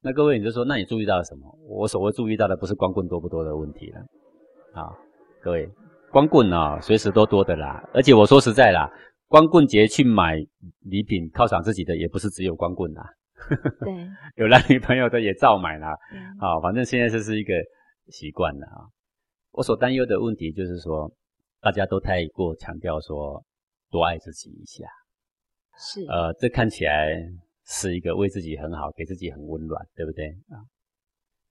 [0.00, 1.58] 那各位你就说，那你注意到了什么？
[1.68, 4.00] 我所谓注意到的不是光棍多不多的问题了，
[4.72, 4.96] 啊、哦，
[5.42, 5.70] 各位，
[6.10, 7.80] 光棍啊、哦，随时都多的啦。
[7.94, 8.90] 而且我说实在啦，
[9.28, 10.36] 光棍节去买
[10.80, 13.04] 礼品犒赏自己的，也不是只有光棍啦。
[13.80, 15.90] 对，有男女朋友的也照买啦。
[16.38, 17.54] 啊、哦，反正现在这是一个
[18.08, 18.86] 习惯了啊。
[19.52, 21.10] 我所担忧的问题就是说，
[21.60, 23.44] 大家都太过强调说
[23.90, 24.84] 多爱自己一下，
[25.76, 27.16] 是呃，这看起来
[27.64, 30.62] 是一个为自己很好，给自己很温暖，对不对啊？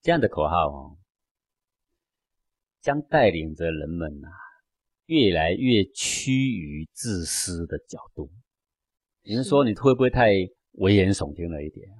[0.02, 0.98] 这样的口号哦，
[2.82, 4.30] 将带领着人们啊，
[5.08, 8.32] 越来越趋于自私的角度。
[9.24, 10.32] 你是说你会不会太？
[10.74, 12.00] 危言耸听了一点啊！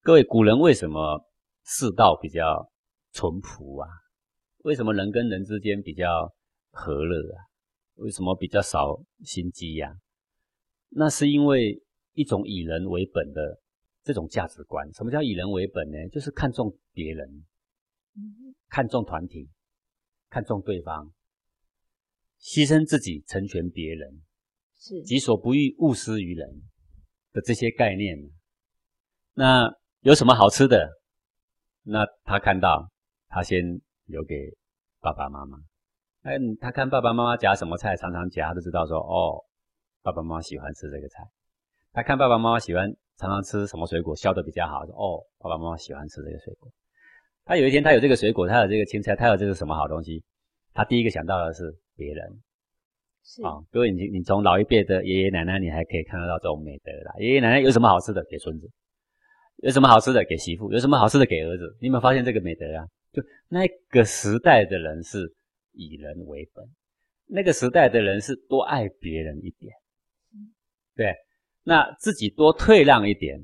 [0.00, 1.30] 各位，古人为什么
[1.64, 2.72] 世道比较
[3.12, 3.88] 淳朴啊？
[4.58, 6.34] 为什么人跟人之间比较
[6.70, 7.38] 和乐啊？
[7.96, 9.96] 为什么比较少心机呀？
[10.88, 11.82] 那是因为
[12.14, 13.60] 一种以人为本的
[14.02, 14.92] 这种价值观。
[14.92, 16.08] 什么叫以人为本呢？
[16.10, 17.44] 就是看重别人，
[18.68, 19.48] 看重团体，
[20.28, 21.12] 看重对方，
[22.40, 24.22] 牺牲自己成全别人，
[24.76, 26.62] 是己所不欲，勿施于人。
[27.32, 28.16] 的这些概念，
[29.34, 30.88] 那有什么好吃的？
[31.82, 32.88] 那他看到，
[33.28, 34.36] 他先留给
[35.00, 35.58] 爸爸妈妈。
[36.22, 39.44] 哎，他看爸爸妈妈夹什么菜，常常夹，他就知道说，哦，
[40.02, 41.24] 爸爸妈妈喜欢吃这个菜。
[41.92, 46.70] 他看爸爸妈妈喜欢常常吃什么水果，削得比较好，说，哦，爸爸妈妈喜欢吃这个水果。
[47.44, 50.22] 他有一天，他有这个水果，他有这个青菜，他有这个什么好东西，
[50.72, 52.40] 他第一个想到的是别人。
[53.42, 57.14] 啊、哦，各位，你你从老一辈的爷爷奶奶，你还可以看得到这种美德啦。
[57.18, 58.68] 爷爷奶奶有什么好吃的给孙子，
[59.58, 61.76] 有什么好吃的给媳妇，有什么好吃的给儿子。
[61.80, 62.84] 你有没有发现这个美德啊？
[63.12, 65.32] 就那个时代的人是
[65.72, 66.64] 以人为本，
[67.26, 69.72] 那个时代的人是多爱别人一点，
[70.96, 71.14] 对，
[71.62, 73.42] 那自己多退让一点。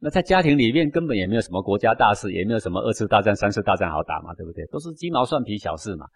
[0.00, 4.66] 那在家庭里面根本也没有什么国家大事，也没有什么二次大战、三次大战好打嘛，对不对？
[4.66, 6.06] 都是鸡毛蒜皮小事嘛。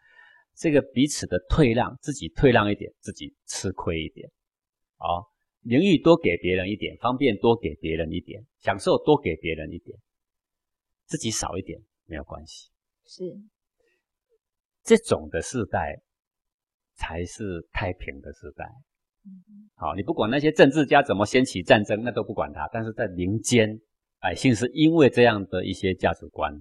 [0.58, 4.28] 这个彼此的退让，自己退让一点，自己吃亏一点，
[4.96, 5.24] 啊、哦，
[5.60, 9.96] 名誉多给别人一点，方便多给别人一点，享受多给别人一点，
[11.06, 12.70] 自己少一点没有关系。
[13.06, 13.22] 是，
[14.82, 16.02] 这种的世代
[16.96, 18.64] 才是太平的世代。
[19.24, 23.80] 嗯，好，你不管那些政治家怎么掀起战争，那都不管他，但是在民间，
[24.18, 26.52] 百姓是因为这样的一些价值观，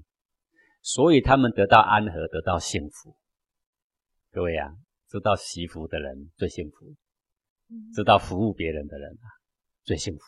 [0.84, 3.16] 所以他们得到安和，得到幸福。
[4.38, 4.70] 各位啊，
[5.10, 6.94] 知道惜福的人最幸福，
[7.96, 9.26] 知道服务别人的人啊
[9.84, 10.22] 最幸福，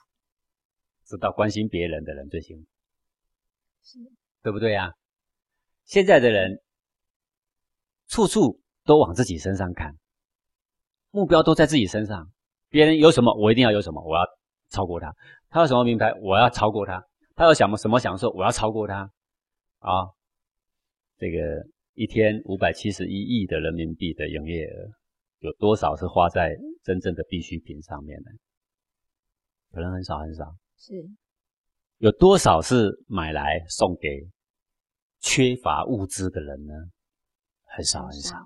[1.06, 2.66] 知道关心别人的人最幸福，
[3.84, 4.00] 是，
[4.42, 4.94] 对不对啊？
[5.86, 6.60] 现在的人
[8.08, 9.96] 处处都往自己身上看，
[11.12, 12.32] 目标都在自己身上。
[12.68, 14.26] 别人有什么，我一定要有什么，我要
[14.70, 15.16] 超过他。
[15.50, 17.00] 他有什么名牌，我要超过他。
[17.36, 19.12] 他有什么什么享受，我要超过他。
[19.78, 20.10] 啊，
[21.20, 21.38] 这个。
[22.00, 24.90] 一天五百七十一亿的人民币的营业额，
[25.40, 28.32] 有多少是花在真正的必需品上面呢？
[29.74, 30.46] 可能很少很少。
[30.78, 30.94] 是。
[31.98, 34.26] 有多少是买来送给
[35.20, 36.74] 缺乏物资的人呢？
[37.66, 38.38] 很少很少，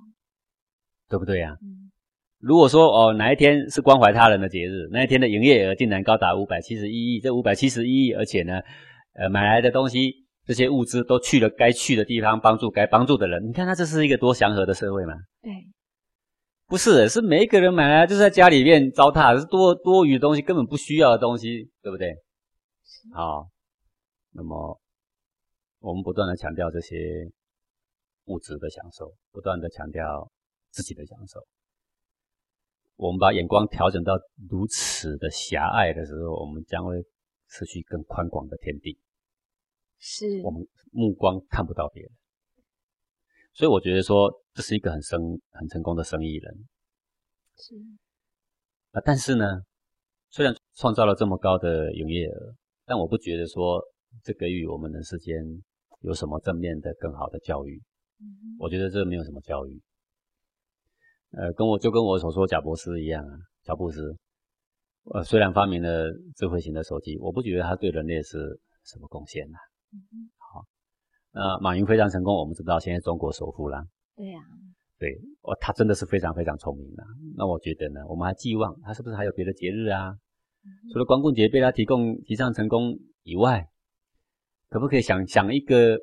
[1.08, 1.56] 对不对呀？
[1.62, 1.92] 嗯。
[2.40, 8.60] 如果说哦，哪一天是关怀他人的节日，那一天的营业额竟然高达五百七十一亿，这五百七十一亿，而且呢，
[9.14, 10.23] 呃，买来的东西。
[10.46, 13.48] 这些物资都去了该去的地方，帮助该帮助的人。
[13.48, 15.14] 你看，他这是一个多祥和的社会吗？
[15.42, 15.52] 对，
[16.68, 22.14] 不是，是每一个人买来就是在家里面糟蹋，是多多余的东西，根本不需要的东西，对不对？
[23.14, 23.48] 好，
[24.32, 24.80] 那么
[25.80, 26.98] 我们不断的强调这些
[28.26, 30.30] 物质的享受，不断的强调
[30.72, 31.40] 自己的享受。
[32.96, 34.14] 我们把眼光调整到
[34.50, 36.96] 如此的狭隘的时候，我们将会
[37.48, 38.98] 失去更宽广的天地。
[40.06, 42.12] 是我们目光看不到别人，
[43.54, 46.68] 所以我觉得说这是一个很生很成功的生意人。
[47.56, 47.74] 是
[48.92, 49.62] 啊，但是呢，
[50.30, 52.54] 虽然创造了这么高的营业额，
[52.86, 53.82] 但我不觉得说
[54.22, 55.42] 这给予我们人世间
[56.02, 57.82] 有什么正面的更好的教育。
[58.20, 58.58] 嗯。
[58.60, 59.82] 我觉得这没有什么教育。
[61.32, 64.18] 呃，跟我就跟我所说贾博士一样啊，乔布斯，
[65.14, 69.58] 呃，虽然发明了智慧型的手机，我不觉得他对人类是什么贡献呐。
[70.38, 70.66] 好，
[71.34, 73.86] 那马云非常成功，我们知道现在中国首富啦。
[74.16, 74.54] 对呀、啊，
[75.00, 75.10] 对，
[75.42, 77.04] 哦，他真的是非常非常聪明的。
[77.36, 80.16] 那我觉得呢，我们还寄望他是不是还有别的节日啊？
[80.92, 83.68] 除了光棍节被他提供提倡成功以外，
[84.70, 85.98] 可不可以想想一个，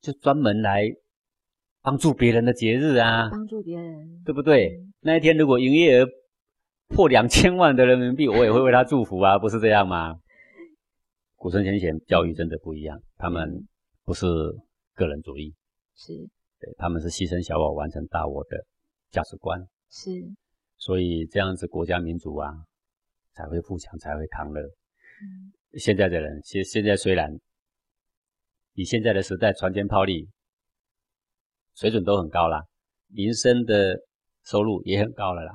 [0.00, 0.88] 就专门来
[1.82, 3.28] 帮助别人的节日啊？
[3.30, 4.78] 帮助别人，对不对？
[4.80, 6.08] 嗯、那一天如果营业额
[6.88, 10.16] 破两千万的人民币，我也会为他祝福啊，不是这样吗？
[11.40, 13.66] 古圣先贤教育真的不一样，他们
[14.04, 14.26] 不是
[14.92, 15.54] 个人主义，
[15.96, 16.12] 是
[16.60, 18.66] 对，他们是牺牲小我完成大我的
[19.10, 20.10] 价值观，是，
[20.76, 22.52] 所以这样子国家民族啊。
[23.32, 24.60] 才会富强，才会康乐。
[24.60, 27.30] 嗯，现在的人，现现在虽然
[28.74, 30.28] 以现在的时代，船坚炮利，
[31.76, 32.64] 水准都很高啦，
[33.06, 33.96] 民生的
[34.44, 35.54] 收入也很高了啦，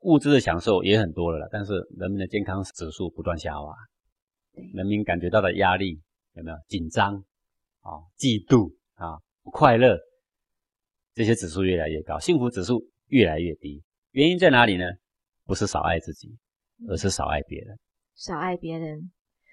[0.00, 3.74] 物质的享受也很多了啦，但是人民的健康指数不断下滑，
[4.72, 6.00] 人民感觉到的压力
[6.34, 6.56] 有没有？
[6.68, 7.16] 紧张
[7.80, 9.98] 啊，嫉妒啊，不快乐，
[11.14, 13.82] 这些指数越来越高，幸福指数越来越低，
[14.12, 14.84] 原因在哪里呢？
[15.44, 16.36] 不是少爱自己。
[16.88, 17.78] 而是少爱别人，
[18.16, 19.10] 少爱别人。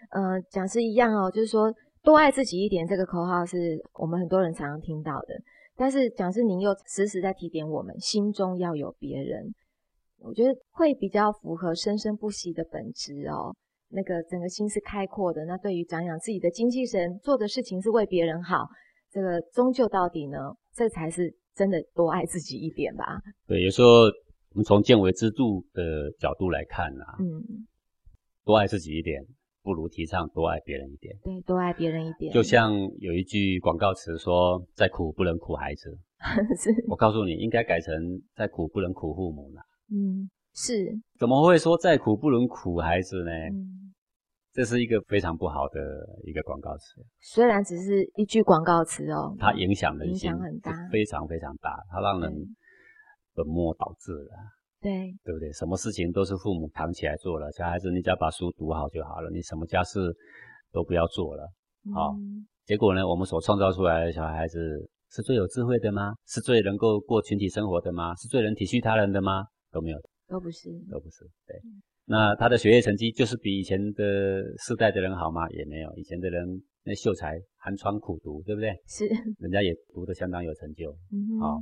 [0.09, 1.71] 呃，讲师一样哦，就是说
[2.01, 2.85] 多爱自己一点。
[2.85, 5.39] 这个口号是我们很多人常常听到的。
[5.75, 9.53] 但是讲师您又时时在提点我们，心中要有别人。
[10.17, 13.55] 我觉得会比较符合生生不息的本质哦。
[13.91, 15.45] 那个整个心是开阔的。
[15.45, 18.67] 那对于长养自己的精气神，做的事情是为别人好。
[19.11, 20.37] 这个终究到底呢，
[20.73, 23.21] 这才是真的多爱自己一点吧。
[23.47, 23.89] 对，有时候。
[24.53, 27.41] 我们从见微知著的角度来看啊，嗯，
[28.43, 29.25] 多爱自己一点，
[29.63, 31.15] 不如提倡多爱别人一点。
[31.23, 32.33] 对，多爱别人一点。
[32.33, 35.97] 就像有一句广告词说：“再苦不能苦孩子。
[36.61, 36.69] ”是。
[36.89, 37.95] 我告诉你，应该改成
[38.35, 39.61] “再苦不能苦父母”了。
[39.89, 40.91] 嗯，是。
[41.17, 43.31] 怎么会说“再苦不能苦孩子”呢？
[43.31, 43.93] 嗯，
[44.53, 45.79] 这是一个非常不好的
[46.23, 47.01] 一个广告词。
[47.19, 52.55] 虽然只是一句广告词哦，它影响人心，影响很大，非常非常大，它让人。
[53.33, 54.31] 本末倒置了，
[54.81, 54.91] 对
[55.23, 55.49] 对不对？
[55.53, 60.13] 什么事情都是父母扛起来做了，小孩子你只要把书读好就好了，你什么家事
[60.73, 61.49] 都不要做了，
[61.95, 62.17] 好、嗯哦。
[62.65, 64.59] 结果呢，我们所创造出来的小孩子
[65.11, 66.13] 是最有智慧的吗？
[66.27, 68.13] 是最能够过群体生活的吗？
[68.17, 69.45] 是最能体恤他人的吗？
[69.71, 69.97] 都没有，
[70.31, 71.25] 都不是，都不是。
[71.45, 75.49] 对，嗯、那他的学业成绩就是比以前的世代的人好吗？
[75.49, 76.47] 也没有，以前的人
[76.85, 78.73] 那秀才寒窗苦读，对不对？
[78.87, 79.05] 是，
[79.39, 81.57] 人家也读得相当有成就，嗯，好。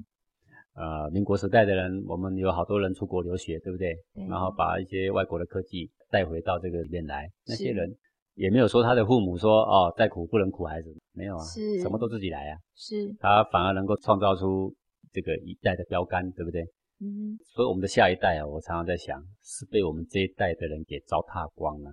[0.75, 3.91] 呃，民国时代的人，我们有好多人出国留学，对不对？
[4.13, 4.23] 对。
[4.27, 7.89] 然后把一些外国的科技带回到这个里面来，那些人
[8.35, 13.11] 也没有说他的父母说哦，再苦不能苦孩子，没有啊，是，什么都自己来啊，是。
[13.19, 14.73] 他反而能够创造出
[15.11, 16.63] 这个一代的标杆，对不对？
[17.01, 17.37] 嗯。
[17.55, 21.91] 所以我们的下一代啊，我常常在想，是被我们这一代的人给糟蹋光了。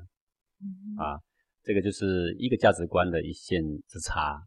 [0.61, 0.67] 嗯。
[0.99, 1.19] 啊，
[1.63, 4.39] 这个就是一个价值观的一线之差，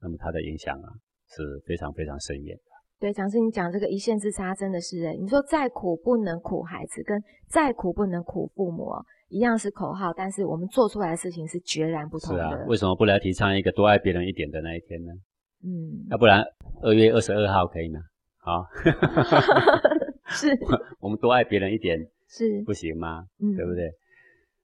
[0.00, 0.88] 那么它的影响啊
[1.28, 2.62] 是非常非常深远的。
[2.98, 8.92] 对，讲师，你讲这个一线之差真的是哎，你说再苦不能苦孩子，跟再苦不能苦父母，
[9.30, 12.42] 一样是口号，但是我们做出来的事情是截然不同的。
[12.42, 15.12] 是啊，为什么不来提倡一个多爱别人一点的那一天呢？
[15.64, 16.44] 嗯，要不然
[16.82, 18.00] 二月二十二号可以吗？
[18.40, 18.66] 好
[20.32, 20.48] 是，
[20.98, 23.26] 我们多爱别人一点是不行吗？
[23.38, 23.90] 嗯，对不对？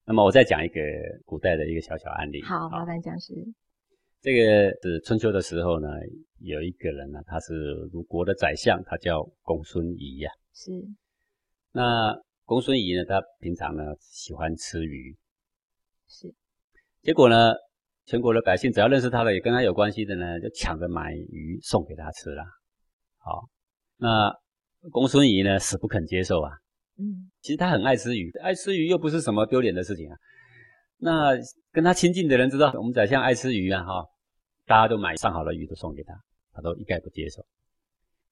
[0.06, 0.80] 那么我再讲一个
[1.24, 2.42] 古代的一个小小案例。
[2.42, 3.34] 好，麻烦讲师。
[4.20, 5.88] 这个是春秋的时候呢，
[6.38, 7.52] 有一个人呢，他是
[7.92, 10.30] 鲁国的宰相，他叫公孙仪呀。
[10.54, 10.70] 是。
[11.72, 15.16] 那公孙仪呢，他平常呢喜欢吃鱼。
[16.08, 16.32] 是。
[17.02, 17.52] 结果呢，
[18.04, 22.42] 全国的百姓只要认识他的，也跟他有关系的呢，就抢着买鱼送给他吃了。
[23.18, 23.48] 好，
[23.96, 24.32] 那
[24.90, 26.52] 公孙仪呢，死不肯接受啊。
[26.98, 27.30] 嗯。
[27.40, 30.16] 其实他很爱吃鱼，爱吃鱼又不是什么丢脸的事情啊。
[30.98, 31.30] 那
[31.70, 34.04] 跟他亲近的人知道，我们宰相爱吃鱼啊，哈。
[34.64, 36.12] 大家都买上好的鱼都送给他，
[36.52, 37.46] 他都一概不接受。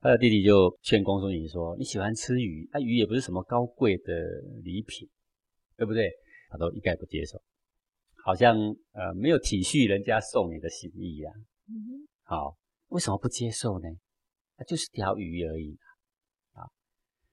[0.00, 4.12] 他的弟弟就劝公孙仪说：“你喜欢吃鱼，那、啊、鱼也不是什么高贵的
[4.64, 5.08] 礼品，
[5.76, 6.10] 对不对？”
[6.50, 7.40] 他都一概不接受，
[8.24, 8.56] 好像
[8.92, 11.38] 呃没有体恤人家送你的心意呀、啊。
[11.68, 12.56] 嗯，好，
[12.88, 13.88] 为什么不接受呢？
[14.56, 15.78] 他就是条鱼而已
[16.52, 16.64] 啊。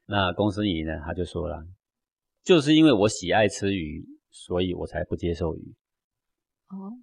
[0.06, 1.66] 那公孙仪呢，他就说了
[2.44, 5.76] ：“就是因为我喜爱吃鱼，所以我才不接受鱼。”
[6.70, 6.94] 哦，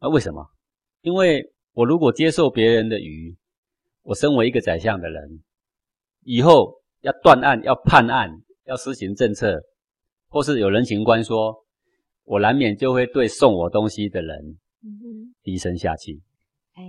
[0.00, 0.48] 那为什么？
[1.02, 3.36] 因为我如果接受别人的鱼，
[4.02, 5.42] 我身为一个宰相的人，
[6.22, 8.30] 以后要断案、要判案、
[8.64, 9.60] 要施行政策，
[10.28, 11.64] 或是有人情关说，
[12.24, 14.58] 我难免就会对送我东西的人
[15.42, 16.22] 低声下气，
[16.74, 16.82] 哎，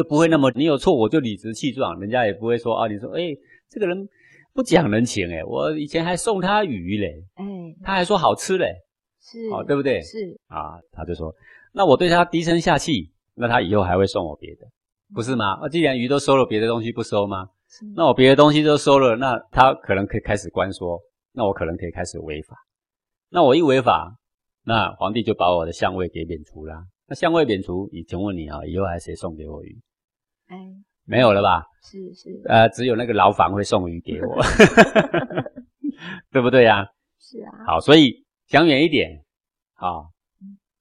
[0.00, 3.36] 就不会那么你有错我就理直气壮，人家也不会说啊，你说哎，
[3.68, 4.08] 这个人
[4.54, 7.44] 不讲人情哎，我以前还送他鱼嘞，哎，
[7.82, 8.74] 他还说好吃嘞，
[9.20, 10.00] 是，哦，对不对？
[10.00, 11.34] 是啊，他就说。
[11.74, 14.66] 那我对他低声下气，那他以后还会送我别的，
[15.14, 15.58] 不是吗？
[15.60, 17.50] 那既然鱼都收了，别的东西不收吗？
[17.94, 20.98] 那我别的东西都收了，那他可能可以开始关说，
[21.32, 22.56] 那我可能可以开始违法。
[23.28, 24.16] 那我一违法，
[24.64, 26.86] 那皇帝就把我的相位给免除啦。
[27.06, 29.78] 那相位免除，你请问你啊，以后还谁送给我鱼？
[30.50, 30.56] 哎，
[31.04, 31.64] 没有了吧？
[31.82, 34.42] 是是，呃，只有那个牢房会送鱼给我，
[36.30, 36.86] 对不对呀？
[37.20, 37.50] 是啊。
[37.66, 39.24] 好，所以想远一点，
[39.74, 40.10] 好，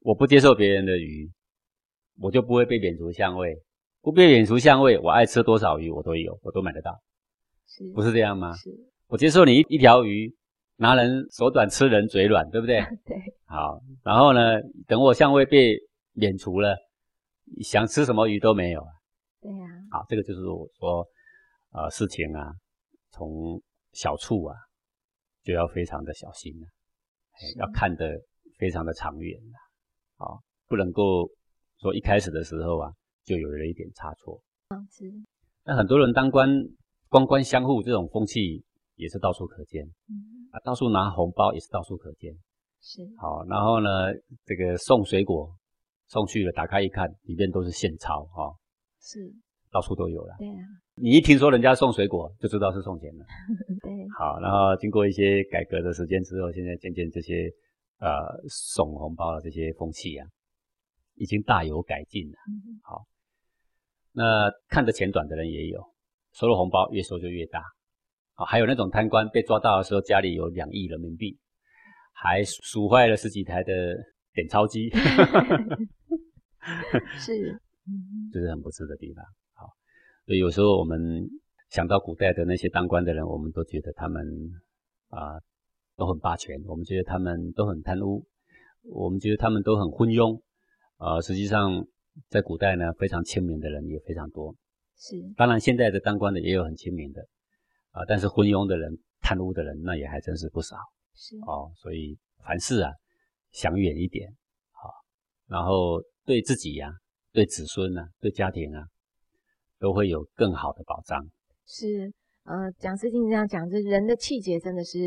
[0.01, 1.32] 我不接受别人的鱼，
[2.20, 3.61] 我就不会被免除相位。
[4.01, 6.99] 不被免除相位，我爱吃多少鱼我都有，我都买得到，
[7.67, 8.53] 是不是这样吗？
[8.55, 8.70] 是。
[9.07, 10.34] 我接受你一一条鱼，
[10.78, 12.80] 拿人手短，吃人嘴软，对不对？
[13.05, 13.17] 对。
[13.45, 15.78] 好，然后呢，等我相位被
[16.13, 16.78] 免除了，
[17.61, 18.82] 想吃什么鱼都没有。
[19.42, 20.00] 对呀、啊。
[20.00, 21.08] 好，这个就是我说，
[21.72, 22.54] 呃，事情啊，
[23.12, 23.62] 从
[23.94, 24.56] 小处啊，
[25.44, 26.54] 就要非常的小心
[27.58, 28.20] 要看得
[28.58, 29.58] 非常的长远了、
[30.18, 31.30] 啊，好，不能够
[31.78, 32.92] 说一开始的时候啊。
[33.26, 34.42] 就有了一点差错。
[34.70, 35.06] 嗯，是。
[35.64, 36.50] 那很多人当官，
[37.10, 38.66] 官官相护这种风气
[38.96, 39.86] 也是到处可见。
[39.86, 40.50] 嗯。
[40.52, 42.34] 啊，到处拿红包也是到处可见。
[42.82, 43.08] 是。
[43.20, 43.90] 好，然后呢，
[44.46, 45.56] 这个送水果
[46.08, 48.52] 送去了，打开一看，里面都是现钞哈。
[49.02, 49.34] 是。
[49.72, 50.36] 到处都有了。
[50.39, 50.66] 对啊。
[50.95, 53.26] 你一听说人家送水果，就知道是送钱了。
[53.84, 53.91] 对。
[54.18, 57.50] 好，然后经过一些改革的时间之后，现在渐渐这些
[58.00, 58.10] 呃
[58.50, 60.28] 送红包的这些风气啊，
[61.16, 62.38] 已经大有改进了。
[62.47, 62.80] 嗯。
[62.84, 63.06] 好。
[64.12, 65.80] 那看得钱短的人也有，
[66.34, 67.64] 收了红包越收就越大，
[68.34, 71.38] 啊，还有那种贪官被抓到的时候，家里有两亿人民币，
[72.12, 73.95] 还数坏了十几台的
[74.34, 74.89] 点钞机，
[77.20, 77.62] 是，
[78.32, 79.24] 这是很不值的地方。
[79.54, 79.68] 好，
[80.26, 81.28] 所以有时候我们
[81.70, 84.24] 想到古代的那些当官的人，我们都觉得他们
[85.10, 85.42] 啊、呃、
[85.96, 88.26] 都很霸权，我们觉得他们都很贪污，
[88.84, 90.42] 我们觉得他们都很昏庸，
[90.98, 91.86] 啊、呃，实际上。
[92.28, 94.54] 在古代呢，非常亲民的人也非常多。
[94.98, 97.22] 是，当然现在的当官的也有很亲民的，
[97.92, 100.76] 啊，但是昏庸的人、贪污的人，那也还真是不少。
[101.16, 102.92] 是哦，所以凡事啊，
[103.54, 104.36] 想远一点，
[104.72, 104.92] 好，
[105.48, 106.94] 然后对自己呀、啊、
[107.32, 108.84] 对子孙啊、对家庭啊，
[109.80, 111.24] 都会有更好的保障。
[111.66, 112.12] 是，
[112.46, 114.98] 呃，讲师经常这样讲，这人的气节真的是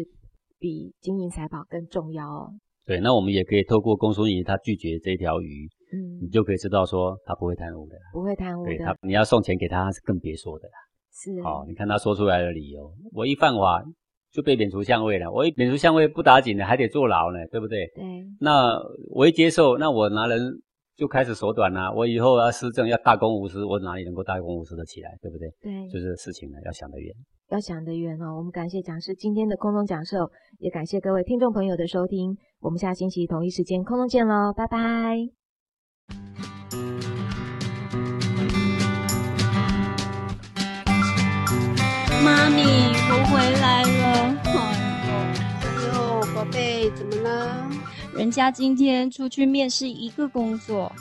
[0.59, 2.51] 比金银财宝更重要哦。
[2.85, 5.68] 对，那我们也可以透过公孙仪他拒绝这条鱼。
[5.95, 8.70] 嗯，你就可以知道说他不会贪污的，不会贪污的。
[8.70, 10.75] 对他，你要送钱给他是更别说的啦。
[11.12, 13.85] 是，好、哦，你看他说出来的理由，我一犯法
[14.31, 17.87] 就被免除相位了，我一免除相位不打紧的，还得坐牢呢，对不对？
[17.95, 18.05] 对。
[18.41, 20.41] 那我一接受，那我拿人
[20.95, 25.49] 就开始手短了，我以后要施政要大公无私，我哪里能够大公无私的起来，对不对？
[25.61, 25.88] 对。
[25.88, 27.14] 就是事情呢，要想得远，
[27.51, 28.36] 要想得远哦。
[28.36, 34.78] 我们感谢讲师今天的空中讲授，也感谢各位听众朋友的收听，我们下星期同一时间空中见喽，拜拜。
[42.22, 42.62] 妈咪，
[43.11, 44.32] 我回来了。
[48.14, 50.92] 人家今天出去面试一个工作，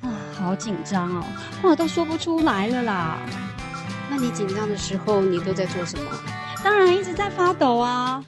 [0.00, 1.24] 啊，好紧张哦，
[1.62, 3.18] 话都说不出来了啦。
[4.10, 6.10] 那你紧张的时候，你都在做什么？
[6.64, 8.24] 当然一直在发抖啊。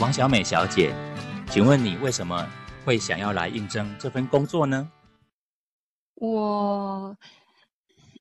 [0.00, 0.94] 王小美小姐，
[1.50, 2.48] 请问你为什么
[2.84, 4.90] 会想要来应征这份工作呢？
[6.14, 7.16] 我。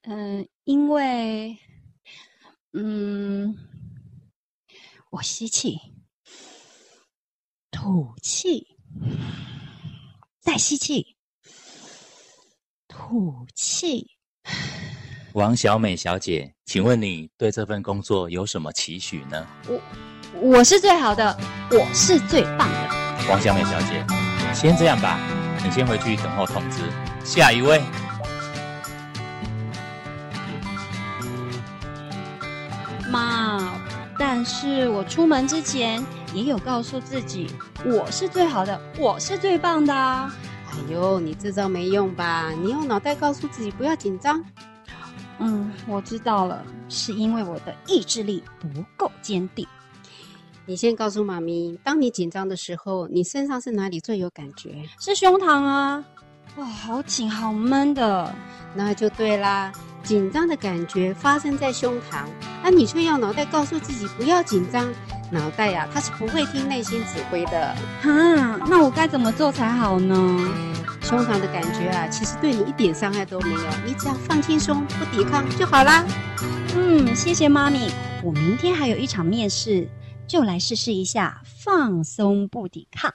[0.08, 1.58] 嗯，因为，
[2.74, 3.58] 嗯，
[5.10, 5.80] 我吸气，
[7.76, 8.66] 吐气，
[10.40, 11.18] 再吸气，
[12.88, 14.08] 吐气。
[15.34, 19.46] 王小美小姐，请问你对这份工作有什么期许呢？
[19.68, 19.82] 我，
[20.40, 21.38] 我是最好的，
[21.70, 23.28] 我是最棒的。
[23.30, 24.06] 王小美小姐，
[24.54, 25.20] 先这样吧，
[25.62, 26.80] 你先回去等候通知。
[27.26, 27.84] 下一位。
[33.10, 33.78] 妈，
[34.18, 36.02] 但是我出门之前
[36.36, 37.48] 也有告诉自己，
[37.86, 39.94] 我是最好的，我是最棒的。
[39.94, 40.32] 哎
[40.92, 42.52] 呦，你这招没用吧？
[42.52, 44.44] 你用脑袋告诉自己不要紧张。
[45.40, 48.68] 嗯，我知道了，是因为我的意志力不
[48.98, 49.66] 够坚定。
[50.66, 54.84] 你先告诉妈咪，当你紧张的时候，你身上是哪里最有感觉？
[55.00, 56.04] 是胸膛啊！
[56.58, 58.34] 哇，好紧，好闷的。
[58.74, 59.72] 那就对啦。
[60.04, 62.26] 紧张的感觉发生在胸膛，
[62.64, 64.88] 那你却要脑袋告诉自己不要紧张。
[65.32, 67.76] 脑袋呀、啊，它是不会听内心指挥的。
[68.02, 68.12] 哈，
[68.70, 70.16] 那我该怎么做才好呢？
[71.02, 76.06] 胸膛的感觉啊，其实对你一点伤害都没有，你只要放轻松，不抵抗就好啦。
[76.76, 77.92] 嗯，谢谢妈咪。
[78.24, 79.90] 我明天还有一场面试，
[80.28, 83.12] 就来试试一下放松不抵抗。